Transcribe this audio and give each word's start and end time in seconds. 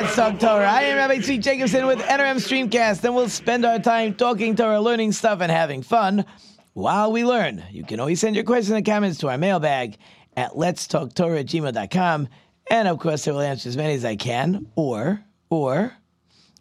To 0.00 0.06
Let's 0.06 0.16
Talk 0.16 0.38
Torah. 0.38 0.70
I 0.70 0.82
am 0.82 0.96
Rabbi 0.96 1.18
Tzvi 1.18 1.42
Jacobson 1.42 1.86
with 1.86 1.98
NRM 1.98 2.36
Streamcast, 2.36 3.04
and 3.04 3.14
we'll 3.14 3.28
spend 3.28 3.66
our 3.66 3.78
time 3.78 4.14
talking 4.14 4.56
Torah, 4.56 4.80
learning 4.80 5.12
stuff, 5.12 5.42
and 5.42 5.52
having 5.52 5.82
fun 5.82 6.24
while 6.72 7.12
we 7.12 7.22
learn. 7.22 7.62
You 7.70 7.84
can 7.84 8.00
always 8.00 8.18
send 8.18 8.34
your 8.34 8.44
questions 8.44 8.74
and 8.74 8.86
comments 8.86 9.18
to 9.18 9.28
our 9.28 9.36
mailbag 9.36 9.98
at 10.36 10.56
Let's 10.56 10.86
Talk 10.86 11.12
Torah 11.12 11.40
at 11.40 11.46
gmail.com, 11.46 12.28
and 12.70 12.88
of 12.88 12.98
course, 12.98 13.28
I 13.28 13.32
will 13.32 13.40
answer 13.40 13.68
as 13.68 13.76
many 13.76 13.92
as 13.92 14.06
I 14.06 14.16
can, 14.16 14.68
or, 14.74 15.22
or, 15.50 15.92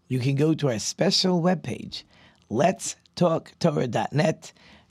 you 0.09 0.19
can 0.19 0.35
go 0.35 0.53
to 0.53 0.69
our 0.69 0.79
special 0.79 1.41
webpage, 1.41 2.03
Let's 2.49 2.97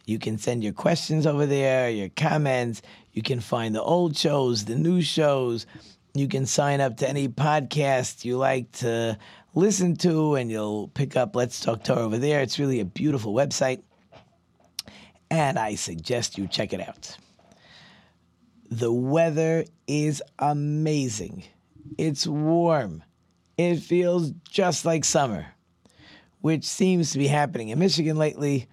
You 0.07 0.19
can 0.19 0.39
send 0.39 0.65
your 0.65 0.73
questions 0.73 1.27
over 1.27 1.45
there, 1.45 1.91
your 1.91 2.09
comments. 2.17 2.81
You 3.13 3.21
can 3.21 3.41
find 3.41 3.75
the 3.75 3.83
old 3.83 4.17
shows, 4.17 4.65
the 4.65 4.77
new 4.77 5.03
shows. 5.03 5.67
You 6.15 6.27
can 6.29 6.47
sign 6.47 6.81
up 6.81 6.97
to 6.99 7.09
any 7.09 7.29
podcast 7.29 8.25
you 8.25 8.39
like 8.39 8.73
to 8.73 9.19
listen 9.55 9.97
to, 9.97 10.35
and 10.35 10.51
you'll 10.51 10.89
pick 10.89 11.17
up 11.17 11.37
Let's 11.37 11.61
Talk 11.61 11.85
Torah 11.85 12.01
over 12.01 12.19
there. 12.19 12.41
It's 12.41 12.59
really 12.59 12.81
a 12.81 12.85
beautiful 12.85 13.35
website, 13.35 13.83
and 15.31 15.59
I 15.59 15.75
suggest 15.75 16.39
you 16.39 16.47
check 16.47 16.73
it 16.73 16.81
out. 16.81 17.17
The 18.71 18.93
weather 18.93 19.65
is 19.87 20.23
amazing. 20.39 21.45
It's 21.97 22.27
warm. 22.27 23.03
It 23.57 23.77
feels 23.77 24.33
just 24.51 24.85
like 24.85 25.05
summer, 25.05 25.47
which 26.41 26.65
seems 26.65 27.13
to 27.13 27.19
be 27.19 27.27
happening 27.27 27.69
in 27.71 27.79
Michigan 27.79 28.17
lately. 28.17 28.69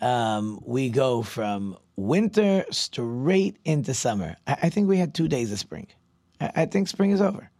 Um, 0.00 0.60
we 0.64 0.90
go 0.90 1.22
from 1.22 1.76
winter 1.96 2.64
straight 2.70 3.56
into 3.64 3.94
summer. 3.94 4.36
I, 4.46 4.56
I 4.64 4.68
think 4.68 4.88
we 4.88 4.98
had 4.98 5.14
two 5.14 5.28
days 5.28 5.52
of 5.52 5.58
spring. 5.58 5.86
I, 6.40 6.66
think 6.66 6.88
spring 6.88 7.10
is 7.10 7.20
over. 7.20 7.50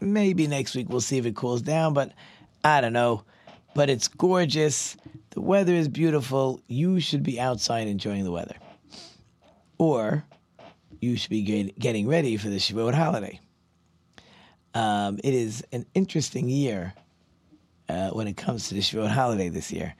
Maybe 0.00 0.46
next 0.46 0.74
week 0.74 0.88
we'll 0.88 1.00
see 1.00 1.18
if 1.18 1.26
it 1.26 1.34
cools 1.34 1.62
down, 1.62 1.94
but 1.94 2.12
I 2.64 2.80
don't 2.80 2.92
know. 2.92 3.24
But 3.74 3.90
it's 3.90 4.08
gorgeous. 4.08 4.96
The 5.30 5.40
weather 5.40 5.74
is 5.74 5.88
beautiful. 5.88 6.60
You 6.66 7.00
should 7.00 7.22
be 7.22 7.40
outside 7.40 7.88
enjoying 7.88 8.24
the 8.24 8.32
weather. 8.32 8.56
Or 9.78 10.24
you 11.00 11.16
should 11.16 11.30
be 11.30 11.42
get, 11.42 11.78
getting 11.78 12.06
ready 12.06 12.36
for 12.36 12.48
the 12.48 12.56
Shavuot 12.56 12.94
holiday. 12.94 13.40
Um, 14.74 15.18
it 15.24 15.34
is 15.34 15.64
an 15.72 15.86
interesting 15.94 16.48
year 16.48 16.94
uh, 17.88 18.10
when 18.10 18.28
it 18.28 18.36
comes 18.36 18.68
to 18.68 18.74
the 18.74 18.80
Shavuot 18.80 19.10
holiday 19.10 19.48
this 19.48 19.72
year. 19.72 19.94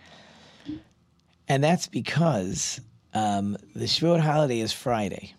And 1.49 1.65
that's 1.65 1.89
because 1.89 2.81
um, 3.15 3.57
the 3.75 3.87
Shavuot 3.87 4.21
holiday 4.21 4.61
is 4.61 4.73
Friday. 4.73 5.35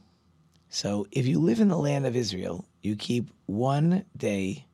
So 0.73 1.05
if 1.11 1.27
you 1.27 1.39
live 1.39 1.59
in 1.59 1.67
the 1.67 1.77
land 1.77 2.05
of 2.05 2.15
Israel, 2.15 2.63
you 2.81 2.95
keep 2.95 3.29
one 3.45 4.05
day 4.15 4.65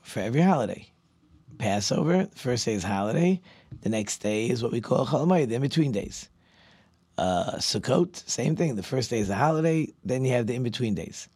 for 0.00 0.20
every 0.20 0.40
holiday. 0.40 0.90
Passover, 1.58 2.24
the 2.24 2.38
first 2.38 2.64
day 2.64 2.72
is 2.72 2.82
holiday. 2.82 3.42
The 3.82 3.90
next 3.90 4.18
day 4.22 4.48
is 4.48 4.62
what 4.62 4.72
we 4.72 4.80
call 4.80 5.06
Chol 5.06 5.46
the 5.46 5.54
in-between 5.54 5.92
days. 5.92 6.30
Uh, 7.18 7.56
Sukkot, 7.56 8.26
same 8.26 8.56
thing. 8.56 8.76
The 8.76 8.82
first 8.82 9.10
day 9.10 9.18
is 9.18 9.28
a 9.28 9.34
holiday. 9.34 9.92
Then 10.02 10.24
you 10.24 10.32
have 10.32 10.46
the 10.46 10.54
in-between 10.54 10.94
days. 10.94 11.28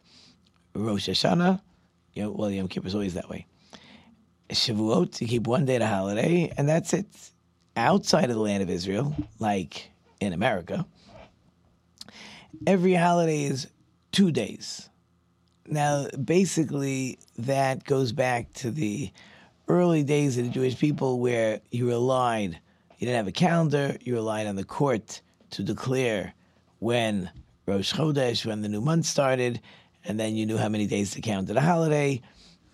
Rosh 0.73 1.07
Hashanah, 1.07 1.61
you 2.15 2.23
know, 2.23 2.31
well, 2.31 2.49
Yom 2.49 2.69
Kippur 2.69 2.87
is 2.87 2.95
always 2.95 3.13
that 3.13 3.29
way. 3.29 3.45
Shavuot, 4.49 5.21
you 5.21 5.27
keep 5.27 5.45
one 5.45 5.65
day 5.65 5.77
to 5.77 5.85
holiday, 5.85 6.51
and 6.57 6.67
that's 6.67 6.91
it. 6.93 7.05
Outside 7.77 8.31
of 8.31 8.35
the 8.35 8.41
land 8.41 8.63
of 8.63 8.69
Israel, 8.71 9.15
like 9.37 9.91
in 10.19 10.33
America, 10.33 10.87
every 12.65 12.95
holiday 12.95 13.43
is 13.43 13.67
two 14.11 14.31
days. 14.31 14.89
Now, 15.67 16.07
basically, 16.23 17.19
that 17.37 17.83
goes 17.83 18.11
back 18.11 18.51
to 18.53 18.71
the 18.71 19.11
early 19.67 20.03
days 20.03 20.37
of 20.37 20.45
the 20.45 20.51
Jewish 20.51 20.77
people 20.77 21.19
where 21.19 21.61
you 21.71 21.87
relied, 21.87 22.59
you 22.97 23.05
didn't 23.07 23.15
have 23.15 23.27
a 23.27 23.31
calendar, 23.31 23.95
you 24.01 24.13
relied 24.15 24.47
on 24.47 24.55
the 24.55 24.63
court 24.63 25.21
to 25.51 25.63
declare 25.63 26.33
when 26.79 27.29
Rosh 27.65 27.93
Chodesh, 27.93 28.45
when 28.45 28.61
the 28.61 28.69
new 28.69 28.81
month 28.81 29.05
started, 29.05 29.61
and 30.03 30.19
then 30.19 30.35
you 30.35 30.45
knew 30.45 30.57
how 30.57 30.67
many 30.67 30.87
days 30.87 31.11
to 31.11 31.21
count 31.21 31.47
to 31.47 31.53
the 31.53 31.61
holiday. 31.61 32.21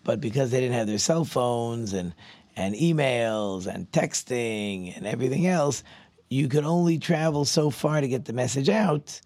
But 0.04 0.22
because 0.22 0.50
they 0.50 0.62
didn't 0.62 0.76
have 0.76 0.88
their 0.88 0.98
cell 0.98 1.26
phones 1.26 1.94
and, 1.94 2.14
and 2.56 2.74
emails 2.74 3.68
and 3.68 3.92
texting 3.92 4.96
and 4.96 5.06
everything 5.06 5.46
else, 5.46 5.84
you 6.30 6.48
could 6.48 6.64
only 6.64 6.98
travel 6.98 7.46
so 7.46 7.70
far 7.70 8.02
to 8.02 8.08
get 8.08 8.26
the 8.26 8.34
message 8.34 8.70
out 8.70 9.20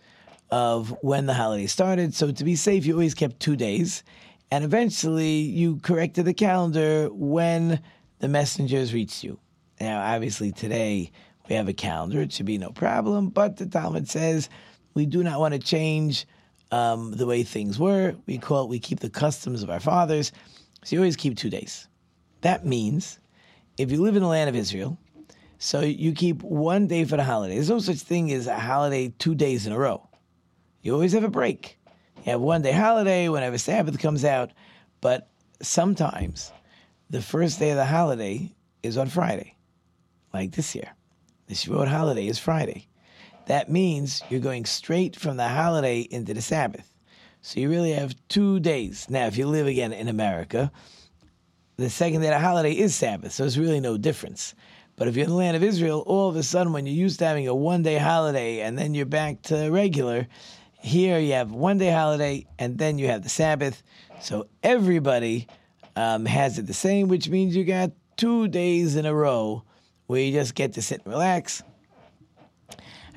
of 0.51 0.95
when 1.01 1.25
the 1.25 1.33
holiday 1.33 1.65
started. 1.65 2.13
So 2.13 2.31
to 2.31 2.43
be 2.43 2.55
safe, 2.55 2.85
you 2.85 2.93
always 2.93 3.13
kept 3.13 3.39
two 3.39 3.55
days. 3.55 4.03
And 4.51 4.63
eventually 4.65 5.37
you 5.39 5.77
corrected 5.77 6.25
the 6.25 6.33
calendar 6.33 7.07
when 7.11 7.81
the 8.19 8.27
messengers 8.27 8.93
reached 8.93 9.23
you. 9.23 9.39
Now, 9.79 10.01
obviously, 10.01 10.51
today 10.51 11.11
we 11.47 11.55
have 11.55 11.69
a 11.69 11.73
calendar. 11.73 12.21
It 12.21 12.33
should 12.33 12.45
be 12.45 12.57
no 12.57 12.69
problem. 12.71 13.29
But 13.29 13.57
the 13.57 13.65
Talmud 13.65 14.09
says 14.09 14.49
we 14.93 15.05
do 15.05 15.23
not 15.23 15.39
want 15.39 15.53
to 15.53 15.59
change 15.59 16.27
um, 16.71 17.11
the 17.11 17.25
way 17.25 17.43
things 17.43 17.79
were. 17.79 18.15
We 18.25 18.37
call 18.37 18.63
it, 18.63 18.69
we 18.69 18.79
keep 18.79 18.99
the 18.99 19.09
customs 19.09 19.63
of 19.63 19.69
our 19.69 19.79
fathers. 19.79 20.31
So 20.83 20.95
you 20.95 20.99
always 20.99 21.15
keep 21.15 21.37
two 21.37 21.49
days. 21.49 21.87
That 22.41 22.65
means 22.65 23.19
if 23.77 23.91
you 23.91 24.01
live 24.01 24.15
in 24.15 24.23
the 24.23 24.27
land 24.27 24.49
of 24.49 24.55
Israel, 24.55 24.97
so 25.59 25.81
you 25.81 26.13
keep 26.13 26.41
one 26.41 26.87
day 26.87 27.05
for 27.05 27.17
the 27.17 27.23
holiday. 27.23 27.55
There's 27.55 27.69
no 27.69 27.79
such 27.79 27.99
thing 27.99 28.31
as 28.31 28.47
a 28.47 28.57
holiday 28.57 29.13
two 29.19 29.35
days 29.35 29.67
in 29.67 29.73
a 29.73 29.77
row. 29.77 30.07
You 30.81 30.93
always 30.93 31.13
have 31.13 31.23
a 31.23 31.29
break. 31.29 31.77
You 32.17 32.31
have 32.31 32.41
one 32.41 32.61
day 32.61 32.71
holiday 32.71 33.29
whenever 33.29 33.57
Sabbath 33.57 33.99
comes 33.99 34.25
out, 34.25 34.51
but 34.99 35.29
sometimes 35.61 36.51
the 37.09 37.21
first 37.21 37.59
day 37.59 37.69
of 37.69 37.77
the 37.77 37.85
holiday 37.85 38.55
is 38.81 38.97
on 38.97 39.07
Friday, 39.07 39.55
like 40.33 40.51
this 40.51 40.73
year. 40.73 40.95
The 41.47 41.53
Shavuot 41.53 41.87
holiday 41.87 42.27
is 42.27 42.39
Friday. 42.39 42.87
That 43.45 43.69
means 43.69 44.23
you're 44.29 44.39
going 44.39 44.65
straight 44.65 45.15
from 45.15 45.37
the 45.37 45.47
holiday 45.47 46.01
into 46.01 46.33
the 46.33 46.41
Sabbath. 46.41 46.91
So 47.41 47.59
you 47.59 47.69
really 47.69 47.91
have 47.91 48.15
two 48.27 48.59
days. 48.59 49.07
Now, 49.09 49.27
if 49.27 49.37
you 49.37 49.47
live 49.47 49.67
again 49.67 49.93
in 49.93 50.07
America, 50.07 50.71
the 51.77 51.89
second 51.89 52.21
day 52.21 52.27
of 52.27 52.33
the 52.33 52.39
holiday 52.39 52.71
is 52.71 52.95
Sabbath, 52.95 53.33
so 53.33 53.43
there's 53.43 53.59
really 53.59 53.79
no 53.79 53.97
difference. 53.97 54.55
But 54.95 55.07
if 55.07 55.15
you're 55.15 55.25
in 55.25 55.31
the 55.31 55.35
land 55.35 55.57
of 55.57 55.63
Israel, 55.63 56.03
all 56.05 56.29
of 56.29 56.35
a 56.35 56.43
sudden, 56.43 56.73
when 56.73 56.85
you're 56.85 56.95
used 56.95 57.19
to 57.19 57.25
having 57.25 57.47
a 57.47 57.55
one 57.55 57.81
day 57.81 57.97
holiday 57.97 58.61
and 58.61 58.77
then 58.77 58.93
you're 58.93 59.05
back 59.05 59.41
to 59.43 59.69
regular, 59.69 60.27
here 60.81 61.19
you 61.19 61.33
have 61.33 61.51
one 61.51 61.77
day 61.77 61.91
holiday 61.91 62.45
and 62.59 62.77
then 62.77 62.97
you 62.97 63.07
have 63.07 63.23
the 63.23 63.29
Sabbath. 63.29 63.83
So 64.19 64.47
everybody 64.63 65.47
um, 65.95 66.25
has 66.25 66.57
it 66.57 66.67
the 66.67 66.73
same, 66.73 67.07
which 67.07 67.29
means 67.29 67.55
you 67.55 67.63
got 67.63 67.91
two 68.17 68.47
days 68.47 68.95
in 68.95 69.05
a 69.05 69.13
row 69.13 69.63
where 70.07 70.21
you 70.21 70.31
just 70.31 70.55
get 70.55 70.73
to 70.73 70.81
sit 70.81 71.01
and 71.05 71.13
relax. 71.13 71.63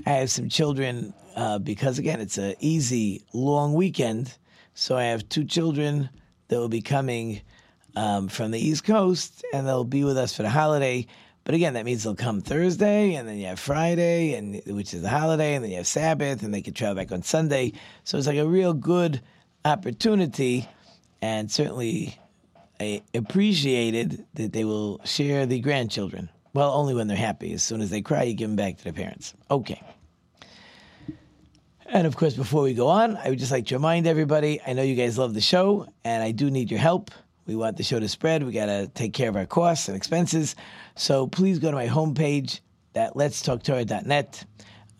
I 0.07 0.11
have 0.11 0.31
some 0.31 0.49
children 0.49 1.15
uh, 1.37 1.59
because, 1.59 1.99
again, 1.99 2.21
it's 2.21 2.39
an 2.39 2.55
easy, 2.61 3.23
long 3.33 3.75
weekend. 3.75 4.37
So 4.75 4.97
I 4.97 5.05
have 5.05 5.29
two 5.29 5.45
children 5.45 6.11
that 6.49 6.59
will 6.59 6.69
be 6.69 6.83
coming 6.83 7.41
um, 7.97 8.29
from 8.29 8.51
the 8.51 8.59
East 8.59 8.85
Coast 8.85 9.45
and 9.53 9.67
they'll 9.67 9.85
be 9.85 10.05
with 10.05 10.19
us 10.19 10.37
for 10.37 10.43
the 10.43 10.51
holiday. 10.51 11.07
But 11.44 11.55
again, 11.55 11.75
that 11.75 11.85
means 11.85 12.02
they'll 12.02 12.14
come 12.14 12.41
Thursday, 12.41 13.14
and 13.14 13.29
then 13.29 13.37
you 13.37 13.46
have 13.46 13.61
Friday, 13.61 14.35
and 14.35 14.62
which 14.67 14.94
is 14.94 15.02
the 15.02 15.11
holiday, 15.11 15.55
and 15.55 15.62
then 15.62 15.70
you 15.70 15.76
have 15.76 15.87
Sabbath, 15.87 16.43
and 16.43 16.55
they 16.55 16.62
can 16.62 16.73
travel 16.73 16.96
back 16.96 17.12
on 17.12 17.23
Sunday. 17.23 17.73
So 18.05 18.17
it's 18.17 18.26
like 18.26 18.38
a 18.38 18.46
real 18.46 18.73
good 18.73 19.20
opportunity, 19.64 20.67
and 21.20 21.50
certainly 21.50 22.19
I 22.81 23.02
appreciated 23.12 24.25
that 24.35 24.52
they 24.55 24.64
will 24.64 25.00
share 25.05 25.44
the 25.44 25.61
grandchildren. 25.61 26.31
Well, 26.55 26.73
only 26.73 26.94
when 26.94 27.08
they're 27.08 27.17
happy. 27.17 27.52
As 27.52 27.62
soon 27.62 27.81
as 27.82 27.91
they 27.91 28.00
cry, 28.00 28.23
you 28.23 28.35
give 28.35 28.49
them 28.49 28.56
back 28.56 28.79
to 28.79 28.85
their 28.85 28.93
parents. 28.93 29.35
Okay. 29.50 29.82
And 31.87 32.06
of 32.06 32.17
course, 32.17 32.35
before 32.35 32.62
we 32.62 32.73
go 32.73 32.88
on, 32.88 33.17
I 33.17 33.29
would 33.29 33.38
just 33.38 33.52
like 33.52 33.67
to 33.67 33.75
remind 33.75 34.06
everybody 34.06 34.61
I 34.67 34.73
know 34.73 34.82
you 34.82 34.94
guys 34.94 35.19
love 35.19 35.35
the 35.35 35.41
show, 35.41 35.87
and 36.05 36.23
I 36.23 36.31
do 36.31 36.50
need 36.50 36.70
your 36.70 36.81
help. 36.81 37.11
We 37.46 37.56
want 37.56 37.76
the 37.76 37.82
show 37.82 38.00
to 38.00 38.08
spread. 38.08 38.43
We 38.43 38.52
got 38.52 38.67
to 38.67 38.88
take 38.88 39.12
care 39.12 39.29
of 39.29 39.37
our 39.37 39.46
costs 39.46 39.88
and 39.88 39.96
expenses. 39.96 40.56
So 40.96 41.26
please 41.26 41.58
go 41.58 41.70
to 41.70 41.76
my 41.76 41.88
homepage, 41.88 42.61
that 42.94 43.14
letstalktorah.net. 43.14 44.44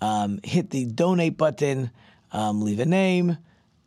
Um, 0.00 0.41
hit 0.43 0.70
the 0.70 0.85
donate 0.85 1.37
button. 1.37 1.91
Um, 2.32 2.62
leave 2.62 2.81
a 2.81 2.85
name. 2.85 3.38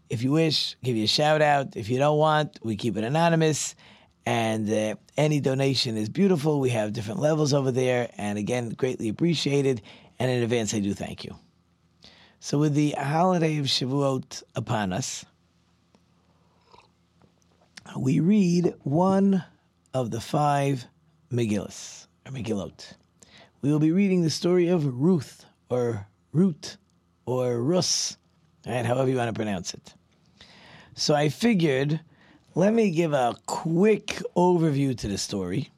If 0.09 0.23
you 0.23 0.31
wish, 0.31 0.77
give 0.83 0.95
you 0.95 1.03
a 1.03 1.07
shout 1.07 1.41
out. 1.41 1.75
If 1.75 1.89
you 1.89 1.99
don't 1.99 2.17
want, 2.17 2.59
we 2.63 2.75
keep 2.77 2.97
it 2.97 3.03
anonymous. 3.03 3.75
And 4.25 4.71
uh, 4.71 4.95
any 5.17 5.39
donation 5.39 5.95
is 5.97 6.09
beautiful. 6.09 6.59
We 6.59 6.69
have 6.71 6.93
different 6.93 7.19
levels 7.19 7.53
over 7.53 7.71
there. 7.71 8.09
And 8.17 8.37
again, 8.37 8.69
greatly 8.69 9.09
appreciated. 9.09 9.81
And 10.19 10.31
in 10.31 10.43
advance, 10.43 10.73
I 10.73 10.79
do 10.79 10.93
thank 10.93 11.23
you. 11.23 11.35
So, 12.39 12.57
with 12.57 12.73
the 12.73 12.91
holiday 12.91 13.57
of 13.57 13.65
Shavuot 13.65 14.43
upon 14.55 14.93
us, 14.93 15.25
we 17.95 18.19
read 18.19 18.73
one 18.83 19.43
of 19.93 20.11
the 20.11 20.19
five 20.19 20.85
Megillas, 21.31 22.07
or 22.25 22.31
Megillot. 22.31 22.93
We 23.61 23.71
will 23.71 23.79
be 23.79 23.91
reading 23.91 24.21
the 24.21 24.29
story 24.29 24.67
of 24.67 24.85
Ruth, 24.85 25.45
or 25.69 26.07
Root, 26.31 26.77
or 27.25 27.61
Rus, 27.61 28.17
right, 28.65 28.85
however 28.85 29.09
you 29.09 29.17
want 29.17 29.29
to 29.29 29.33
pronounce 29.33 29.73
it. 29.73 29.93
So 30.95 31.13
I 31.15 31.29
figured, 31.29 31.99
let 32.55 32.73
me 32.73 32.91
give 32.91 33.13
a 33.13 33.35
quick 33.45 34.21
overview 34.35 34.97
to 34.97 35.07
the 35.07 35.17
story. 35.17 35.69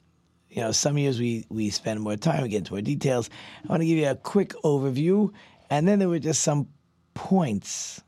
You 0.50 0.62
know, 0.62 0.72
some 0.72 0.98
years 0.98 1.18
we, 1.20 1.46
we 1.48 1.70
spend 1.70 2.00
more 2.00 2.16
time, 2.16 2.42
we 2.42 2.48
get 2.48 2.58
into 2.58 2.72
more 2.72 2.82
details. 2.82 3.30
I 3.64 3.68
want 3.68 3.82
to 3.82 3.86
give 3.86 3.98
you 3.98 4.08
a 4.08 4.14
quick 4.14 4.50
overview, 4.64 5.32
and 5.68 5.86
then 5.86 5.98
there 5.98 6.08
were 6.08 6.18
just 6.18 6.42
some 6.42 6.68
points 7.14 8.02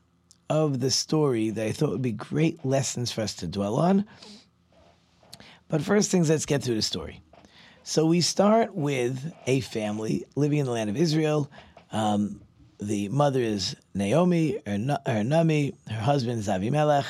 of 0.52 0.80
the 0.80 0.90
story 0.90 1.48
that 1.48 1.66
I 1.66 1.72
thought 1.72 1.88
would 1.88 2.02
be 2.02 2.12
great 2.12 2.62
lessons 2.62 3.10
for 3.10 3.22
us 3.22 3.32
to 3.36 3.46
dwell 3.46 3.76
on. 3.76 4.04
But 5.68 5.80
first 5.80 6.10
things, 6.10 6.28
let's 6.28 6.44
get 6.44 6.62
through 6.62 6.74
the 6.74 6.82
story. 6.82 7.22
So 7.84 8.04
we 8.04 8.20
start 8.20 8.74
with 8.74 9.32
a 9.46 9.60
family 9.60 10.26
living 10.36 10.58
in 10.58 10.66
the 10.66 10.72
land 10.72 10.90
of 10.90 10.96
Israel. 10.98 11.50
Um, 11.90 12.42
the 12.78 13.08
mother 13.08 13.40
is 13.40 13.74
Naomi, 13.94 14.60
her, 14.66 14.98
or 15.06 15.24
Nami. 15.24 15.74
Her 15.88 16.00
husband 16.02 16.40
is 16.40 16.48
Avimelech. 16.48 17.06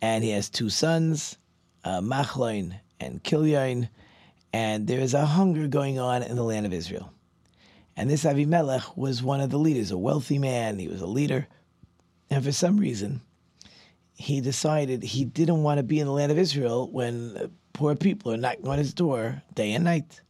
And 0.00 0.22
he 0.22 0.30
has 0.30 0.48
two 0.48 0.70
sons, 0.70 1.36
uh, 1.82 2.00
Machlon 2.00 2.78
and 3.00 3.24
Kilyon. 3.24 3.88
And 4.52 4.86
there 4.86 5.00
is 5.00 5.14
a 5.14 5.26
hunger 5.26 5.66
going 5.66 5.98
on 5.98 6.22
in 6.22 6.36
the 6.36 6.44
land 6.44 6.64
of 6.64 6.72
Israel. 6.72 7.10
And 7.96 8.08
this 8.08 8.22
Avimelech 8.22 8.96
was 8.96 9.20
one 9.20 9.40
of 9.40 9.50
the 9.50 9.58
leaders, 9.58 9.90
a 9.90 9.98
wealthy 9.98 10.38
man. 10.38 10.78
He 10.78 10.86
was 10.86 11.00
a 11.00 11.06
leader. 11.06 11.48
And 12.34 12.44
for 12.44 12.50
some 12.50 12.78
reason, 12.78 13.20
he 14.12 14.40
decided 14.40 15.04
he 15.04 15.24
didn't 15.24 15.62
want 15.62 15.78
to 15.78 15.84
be 15.84 16.00
in 16.00 16.06
the 16.08 16.12
land 16.12 16.32
of 16.32 16.38
Israel 16.38 16.90
when 16.90 17.52
poor 17.72 17.94
people 17.94 18.32
are 18.32 18.36
knocking 18.36 18.66
on 18.66 18.76
his 18.76 18.92
door 18.92 19.40
day 19.54 19.70
and 19.70 19.84
night. 19.84 20.20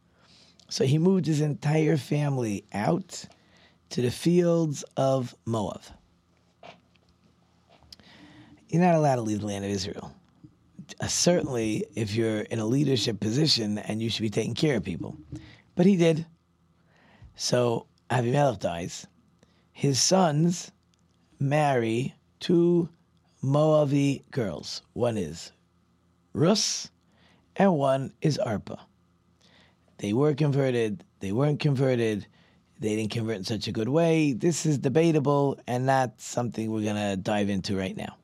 So 0.69 0.85
he 0.85 0.99
moved 0.99 1.25
his 1.25 1.41
entire 1.41 1.97
family 1.97 2.63
out 2.71 3.25
to 3.89 4.03
the 4.03 4.11
fields 4.11 4.85
of 4.95 5.33
Moab. 5.45 5.81
You're 8.69 8.83
not 8.83 8.93
allowed 8.93 9.15
to 9.15 9.21
leave 9.23 9.39
the 9.39 9.47
land 9.47 9.65
of 9.65 9.71
Israel. 9.71 10.13
Uh, 11.01 11.07
certainly, 11.07 11.85
if 11.95 12.13
you're 12.13 12.41
in 12.41 12.59
a 12.59 12.67
leadership 12.67 13.19
position 13.19 13.79
and 13.79 13.99
you 13.99 14.11
should 14.11 14.21
be 14.21 14.29
taking 14.29 14.53
care 14.53 14.77
of 14.77 14.83
people. 14.83 15.17
But 15.73 15.87
he 15.87 15.95
did. 15.95 16.23
So 17.35 17.87
Avimelech 18.11 18.59
dies. 18.59 19.07
His 19.71 19.99
sons 19.99 20.71
marry 21.39 22.15
two 22.39 22.89
Moavi 23.43 24.23
girls. 24.31 24.81
One 24.93 25.17
is 25.17 25.51
Rus, 26.33 26.89
and 27.55 27.75
one 27.75 28.13
is 28.21 28.39
Arpa. 28.45 28.79
They 29.97 30.13
were 30.13 30.33
converted, 30.33 31.03
they 31.19 31.31
weren't 31.31 31.59
converted, 31.59 32.27
they 32.79 32.95
didn't 32.95 33.11
convert 33.11 33.37
in 33.37 33.43
such 33.45 33.67
a 33.67 33.71
good 33.71 33.87
way. 33.87 34.33
This 34.33 34.65
is 34.65 34.77
debatable 34.77 35.57
and 35.65 35.85
not 35.85 36.19
something 36.19 36.69
we're 36.69 36.83
going 36.83 36.95
to 36.95 37.15
dive 37.15 37.49
into 37.49 37.77
right 37.77 37.95
now. 37.95 38.17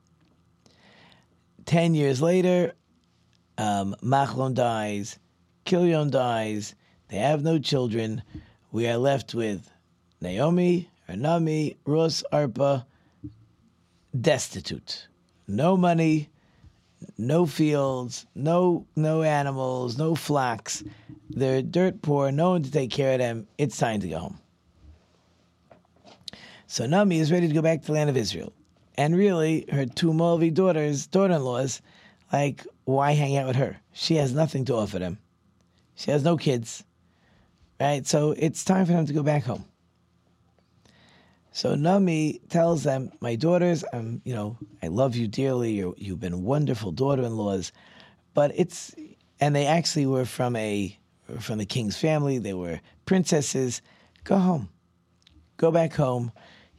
Ten 1.66 1.94
years 1.94 2.22
later, 2.22 2.74
um, 3.58 3.96
Machlon 4.04 4.54
dies, 4.54 5.20
Kilion 5.66 6.12
dies, 6.12 6.76
they 7.08 7.18
have 7.18 7.44
no 7.44 7.60
children. 7.60 8.24
We 8.72 8.88
are 8.88 8.98
left 8.98 9.34
with 9.34 9.70
Naomi, 10.20 10.90
Nami, 11.08 11.78
Rus, 11.86 12.24
Arpa, 12.34 12.86
destitute. 14.20 15.08
No 15.48 15.76
money, 15.78 16.30
no 17.18 17.46
fields, 17.46 18.26
no 18.36 18.86
no 18.96 19.24
animals, 19.24 19.98
no 19.98 20.16
flocks. 20.16 20.84
They're 21.30 21.62
dirt 21.62 22.02
poor, 22.02 22.32
no 22.32 22.52
one 22.52 22.64
to 22.64 22.72
take 22.72 22.92
care 22.92 23.14
of 23.14 23.20
them. 23.20 23.48
It's 23.58 23.78
time 23.78 24.00
to 24.02 24.08
go 24.08 24.20
home. 24.20 24.40
So 26.68 26.86
Nami 26.86 27.20
is 27.20 27.32
ready 27.32 27.48
to 27.48 27.54
go 27.54 27.62
back 27.62 27.82
to 27.82 27.88
the 27.88 27.94
land 27.94 28.10
of 28.10 28.18
Israel. 28.18 28.54
And 28.96 29.16
really, 29.16 29.66
her 29.72 29.86
two 29.86 30.12
Moavi 30.12 30.54
daughters, 30.54 31.08
daughter-in-laws, 31.08 31.82
like, 32.32 32.66
why 32.86 33.12
hang 33.12 33.36
out 33.38 33.48
with 33.48 33.56
her? 33.58 33.78
She 33.94 34.16
has 34.16 34.34
nothing 34.34 34.66
to 34.66 34.76
offer 34.76 35.00
them. 35.00 35.18
She 35.96 36.12
has 36.12 36.24
no 36.24 36.38
kids. 36.38 36.84
Right? 37.80 38.06
So 38.06 38.32
it's 38.38 38.64
time 38.64 38.86
for 38.86 38.92
them 38.94 39.06
to 39.06 39.14
go 39.14 39.24
back 39.24 39.44
home. 39.44 39.66
So 41.54 41.76
Nami 41.76 42.40
tells 42.50 42.84
them, 42.84 43.12
"My 43.20 43.36
daughters, 43.36 43.84
I'm, 43.94 44.22
you 44.24 44.34
know, 44.34 44.58
I 44.82 44.88
love 44.88 45.16
you 45.16 45.28
dearly. 45.28 45.74
you 45.74 45.96
you've 45.98 46.20
been 46.20 46.44
wonderful 46.44 46.92
daughter-in-laws, 46.92 47.72
but 48.34 48.52
it's." 48.56 48.96
And 49.40 49.56
they 49.56 49.66
actually 49.66 50.06
were 50.06 50.26
from 50.26 50.56
a 50.56 50.98
from 51.40 51.58
the 51.58 51.66
king's 51.66 51.98
family. 51.98 52.38
They 52.38 52.54
were 52.54 52.80
princesses. 53.06 53.82
Go 54.24 54.38
home, 54.38 54.70
go 55.58 55.72
back 55.72 55.94
home. 55.94 56.32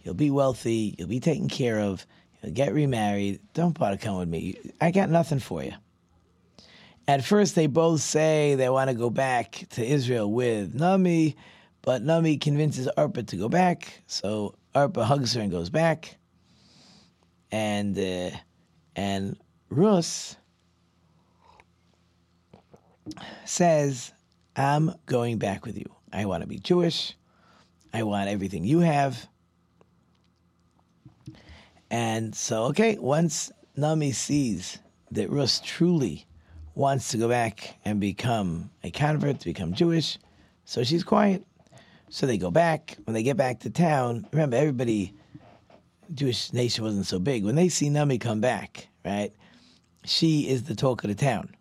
You'll 0.02 0.14
be 0.14 0.30
wealthy. 0.30 0.94
You'll 0.98 1.08
be 1.08 1.20
taken 1.20 1.48
care 1.48 1.80
of. 1.80 2.06
You'll 2.42 2.52
get 2.52 2.72
remarried. 2.72 3.40
Don't 3.54 3.78
bother 3.78 3.96
coming 3.96 4.20
with 4.20 4.28
me. 4.28 4.56
I 4.80 4.90
got 4.90 5.10
nothing 5.10 5.38
for 5.38 5.62
you. 5.62 5.74
At 7.06 7.24
first, 7.24 7.54
they 7.54 7.66
both 7.66 8.00
say 8.00 8.54
they 8.54 8.68
want 8.68 8.88
to 8.90 8.94
go 8.94 9.10
back 9.10 9.66
to 9.70 9.84
Israel 9.84 10.30
with 10.30 10.74
Nami, 10.74 11.36
but 11.82 12.02
Nami 12.02 12.36
convinces 12.38 12.88
Arpa 12.96 13.26
to 13.26 13.36
go 13.36 13.48
back. 13.48 14.02
So 14.06 14.54
Arpa 14.74 15.04
hugs 15.04 15.34
her 15.34 15.40
and 15.40 15.50
goes 15.50 15.70
back. 15.70 16.16
And 17.50 17.98
uh, 17.98 18.30
and 18.96 19.36
Rus 19.68 20.36
says, 23.44 24.12
"I'm 24.56 24.94
going 25.06 25.38
back 25.38 25.66
with 25.66 25.76
you. 25.76 25.94
I 26.12 26.24
want 26.24 26.42
to 26.42 26.46
be 26.46 26.58
Jewish. 26.58 27.14
I 27.92 28.02
want 28.04 28.30
everything 28.30 28.64
you 28.64 28.80
have." 28.80 29.28
And 31.90 32.34
so, 32.34 32.64
okay, 32.64 32.96
once 32.98 33.52
Nami 33.76 34.12
sees 34.12 34.78
that 35.10 35.28
Rus 35.28 35.60
truly 35.60 36.26
wants 36.74 37.10
to 37.10 37.18
go 37.18 37.28
back 37.28 37.78
and 37.84 38.00
become 38.00 38.70
a 38.82 38.90
convert, 38.90 39.40
to 39.40 39.44
become 39.44 39.74
Jewish, 39.74 40.18
so 40.64 40.82
she's 40.84 41.04
quiet. 41.04 41.44
So 42.12 42.26
they 42.26 42.36
go 42.36 42.50
back. 42.50 42.98
When 43.04 43.14
they 43.14 43.22
get 43.22 43.38
back 43.38 43.60
to 43.60 43.70
town, 43.70 44.26
remember 44.32 44.58
everybody, 44.58 45.14
Jewish 46.12 46.52
nation 46.52 46.84
wasn't 46.84 47.06
so 47.06 47.18
big. 47.18 47.42
When 47.42 47.54
they 47.54 47.70
see 47.70 47.88
Nami 47.88 48.18
come 48.18 48.38
back, 48.38 48.88
right, 49.02 49.32
she 50.04 50.46
is 50.46 50.64
the 50.64 50.74
talk 50.74 51.02
of 51.04 51.08
the 51.08 51.16
town. 51.16 51.56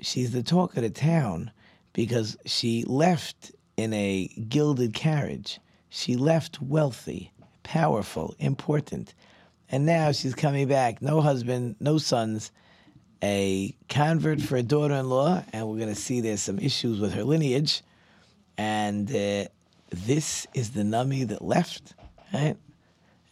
She's 0.00 0.30
the 0.30 0.44
talk 0.44 0.76
of 0.76 0.84
the 0.84 0.90
town 0.90 1.50
because 1.92 2.36
she 2.46 2.84
left 2.86 3.50
in 3.76 3.92
a 3.92 4.28
gilded 4.48 4.94
carriage. 4.94 5.58
She 5.88 6.14
left 6.14 6.62
wealthy, 6.62 7.32
powerful, 7.64 8.36
important. 8.38 9.12
And 9.68 9.84
now 9.84 10.12
she's 10.12 10.36
coming 10.36 10.68
back. 10.68 11.02
No 11.02 11.20
husband, 11.20 11.74
no 11.80 11.98
sons, 11.98 12.52
a 13.24 13.74
convert 13.88 14.40
for 14.40 14.54
a 14.54 14.62
daughter 14.62 14.94
in 14.94 15.08
law. 15.08 15.42
And 15.52 15.66
we're 15.66 15.78
going 15.78 15.88
to 15.88 16.00
see 16.00 16.20
there's 16.20 16.42
some 16.42 16.60
issues 16.60 17.00
with 17.00 17.12
her 17.14 17.24
lineage 17.24 17.82
and 18.58 19.10
uh, 19.10 19.44
this 19.90 20.46
is 20.54 20.70
the 20.70 20.84
Nami 20.84 21.24
that 21.24 21.42
left, 21.42 21.94
right? 22.32 22.56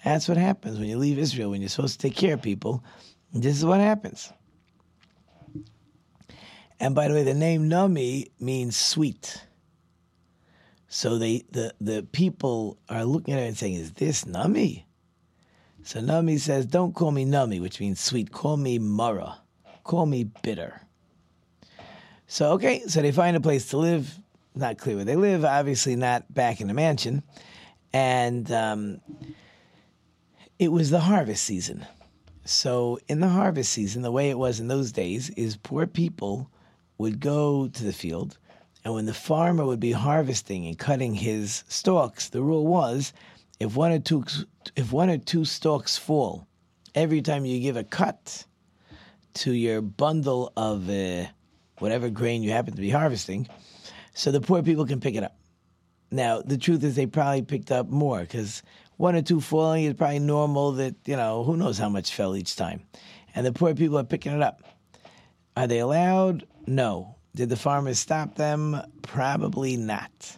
That's 0.05 0.29
what 0.29 0.37
happens 0.39 0.79
when 0.79 0.89
you 0.89 0.99
leave 0.99 1.19
Israel, 1.19 1.51
when 1.51 1.61
you're 1.61 1.69
supposed 1.69 2.01
to 2.01 2.09
take 2.09 2.17
care 2.17 2.35
of 2.35 2.43
people. 2.43 2.83
This 3.33 3.57
is 3.57 3.65
what 3.65 3.81
happens. 3.81 4.33
And 6.81 6.95
by 6.95 7.09
the 7.09 7.15
way, 7.15 7.23
the 7.23 7.35
name 7.35 7.69
Nami 7.69 8.31
means 8.41 8.77
sweet. 8.77 9.45
So 10.89 11.19
they 11.19 11.45
the, 11.51 11.75
the 11.81 12.03
people 12.11 12.79
are 12.89 13.05
looking 13.05 13.35
at 13.35 13.41
her 13.41 13.47
and 13.47 13.57
saying, 13.57 13.75
Is 13.75 13.93
this 13.93 14.27
Nami? 14.27 14.87
So 15.83 16.01
Nami 16.01 16.39
says, 16.39 16.67
Don't 16.67 16.95
call 16.95 17.11
me 17.11 17.25
Nami, 17.25 17.61
which 17.61 17.79
means 17.79 18.01
sweet. 18.01 18.33
Call 18.33 18.57
me 18.57 18.79
Mara. 18.79 19.39
Call 19.85 20.07
me 20.07 20.25
bitter. 20.43 20.81
So, 22.27 22.53
okay, 22.53 22.83
so 22.87 23.03
they 23.03 23.13
find 23.13 23.37
a 23.37 23.41
place 23.41 23.69
to 23.71 23.77
live 23.77 24.19
not 24.55 24.79
clear 24.79 24.97
where 24.97 25.05
they 25.05 25.17
live, 25.17 25.45
obviously 25.45 25.97
not 25.97 26.33
back 26.33 26.61
in 26.61 26.69
the 26.69 26.75
mansion. 26.75 27.23
And 27.93 28.51
um, 28.51 29.01
it 30.59 30.71
was 30.71 30.91
the 30.91 31.01
harvest 31.01 31.45
season. 31.45 31.87
So, 32.45 32.99
in 33.07 33.21
the 33.21 33.29
harvest 33.29 33.73
season, 33.73 34.03
the 34.03 34.11
way 34.11 34.31
it 34.31 34.39
was 34.39 34.61
in 34.61 34.69
those 34.69 34.93
days 34.93 35.31
is 35.31 35.57
poor 35.57 35.87
people 35.87 36.51
would 36.99 37.21
go 37.21 37.69
to 37.69 37.85
the 37.85 37.93
field, 37.93 38.39
and 38.85 38.95
when 38.95 39.07
the 39.07 39.15
farmer 39.15 39.65
would 39.65 39.81
be 39.81 39.93
harvesting 39.93 40.67
and 40.67 40.79
cutting 40.79 41.15
his 41.15 41.65
stalks, 41.69 42.29
the 42.29 42.43
rule 42.43 42.67
was 42.67 43.13
if 43.59 43.77
one 43.77 43.93
or 43.93 43.99
two 43.99 44.25
if 44.75 44.91
one 44.91 45.11
or 45.11 45.19
two 45.19 45.45
stalks 45.45 45.97
fall, 45.97 46.47
every 46.95 47.23
time 47.23 47.45
you 47.45 47.61
give 47.61 47.77
a 47.77 47.85
cut 47.85 48.45
to 49.35 49.53
your 49.53 49.81
bundle 49.81 50.53
of 50.57 50.89
uh, 50.89 51.27
whatever 51.79 52.11
grain 52.11 52.43
you 52.43 52.51
happen 52.51 52.75
to 52.75 52.81
be 52.81 52.91
harvesting, 52.91 53.49
so 54.15 54.31
the 54.31 54.41
poor 54.41 54.63
people 54.63 54.87
can 54.87 55.01
pick 55.01 55.15
it 55.15 55.25
up. 55.25 55.37
Now, 56.11 56.43
the 56.43 56.59
truth 56.59 56.83
is, 56.83 56.97
they 56.97 57.07
probably 57.07 57.43
picked 57.43 57.71
up 57.71 57.89
more 57.89 58.21
because 58.21 58.63
one 58.97 59.15
or 59.15 59.23
two 59.23 59.41
falling 59.41 59.85
is 59.85 59.95
probably 59.95 60.19
normal. 60.19 60.73
That 60.73 60.97
you 61.07 61.17
know, 61.17 61.45
who 61.45 61.57
knows 61.57 61.79
how 61.79 61.89
much 61.89 62.13
fell 62.13 62.37
each 62.37 62.57
time, 62.57 62.83
and 63.35 63.47
the 63.47 63.53
poor 63.53 63.75
people 63.75 63.99
are 63.99 64.05
picking 64.05 64.33
it 64.33 64.43
up. 64.43 64.63
Are 65.57 65.67
they 65.67 65.79
allowed? 65.79 66.47
No. 66.67 67.17
Did 67.35 67.49
the 67.49 67.57
farmers 67.57 67.99
stop 67.99 68.35
them? 68.35 68.81
Probably 69.03 69.77
not. 69.77 70.37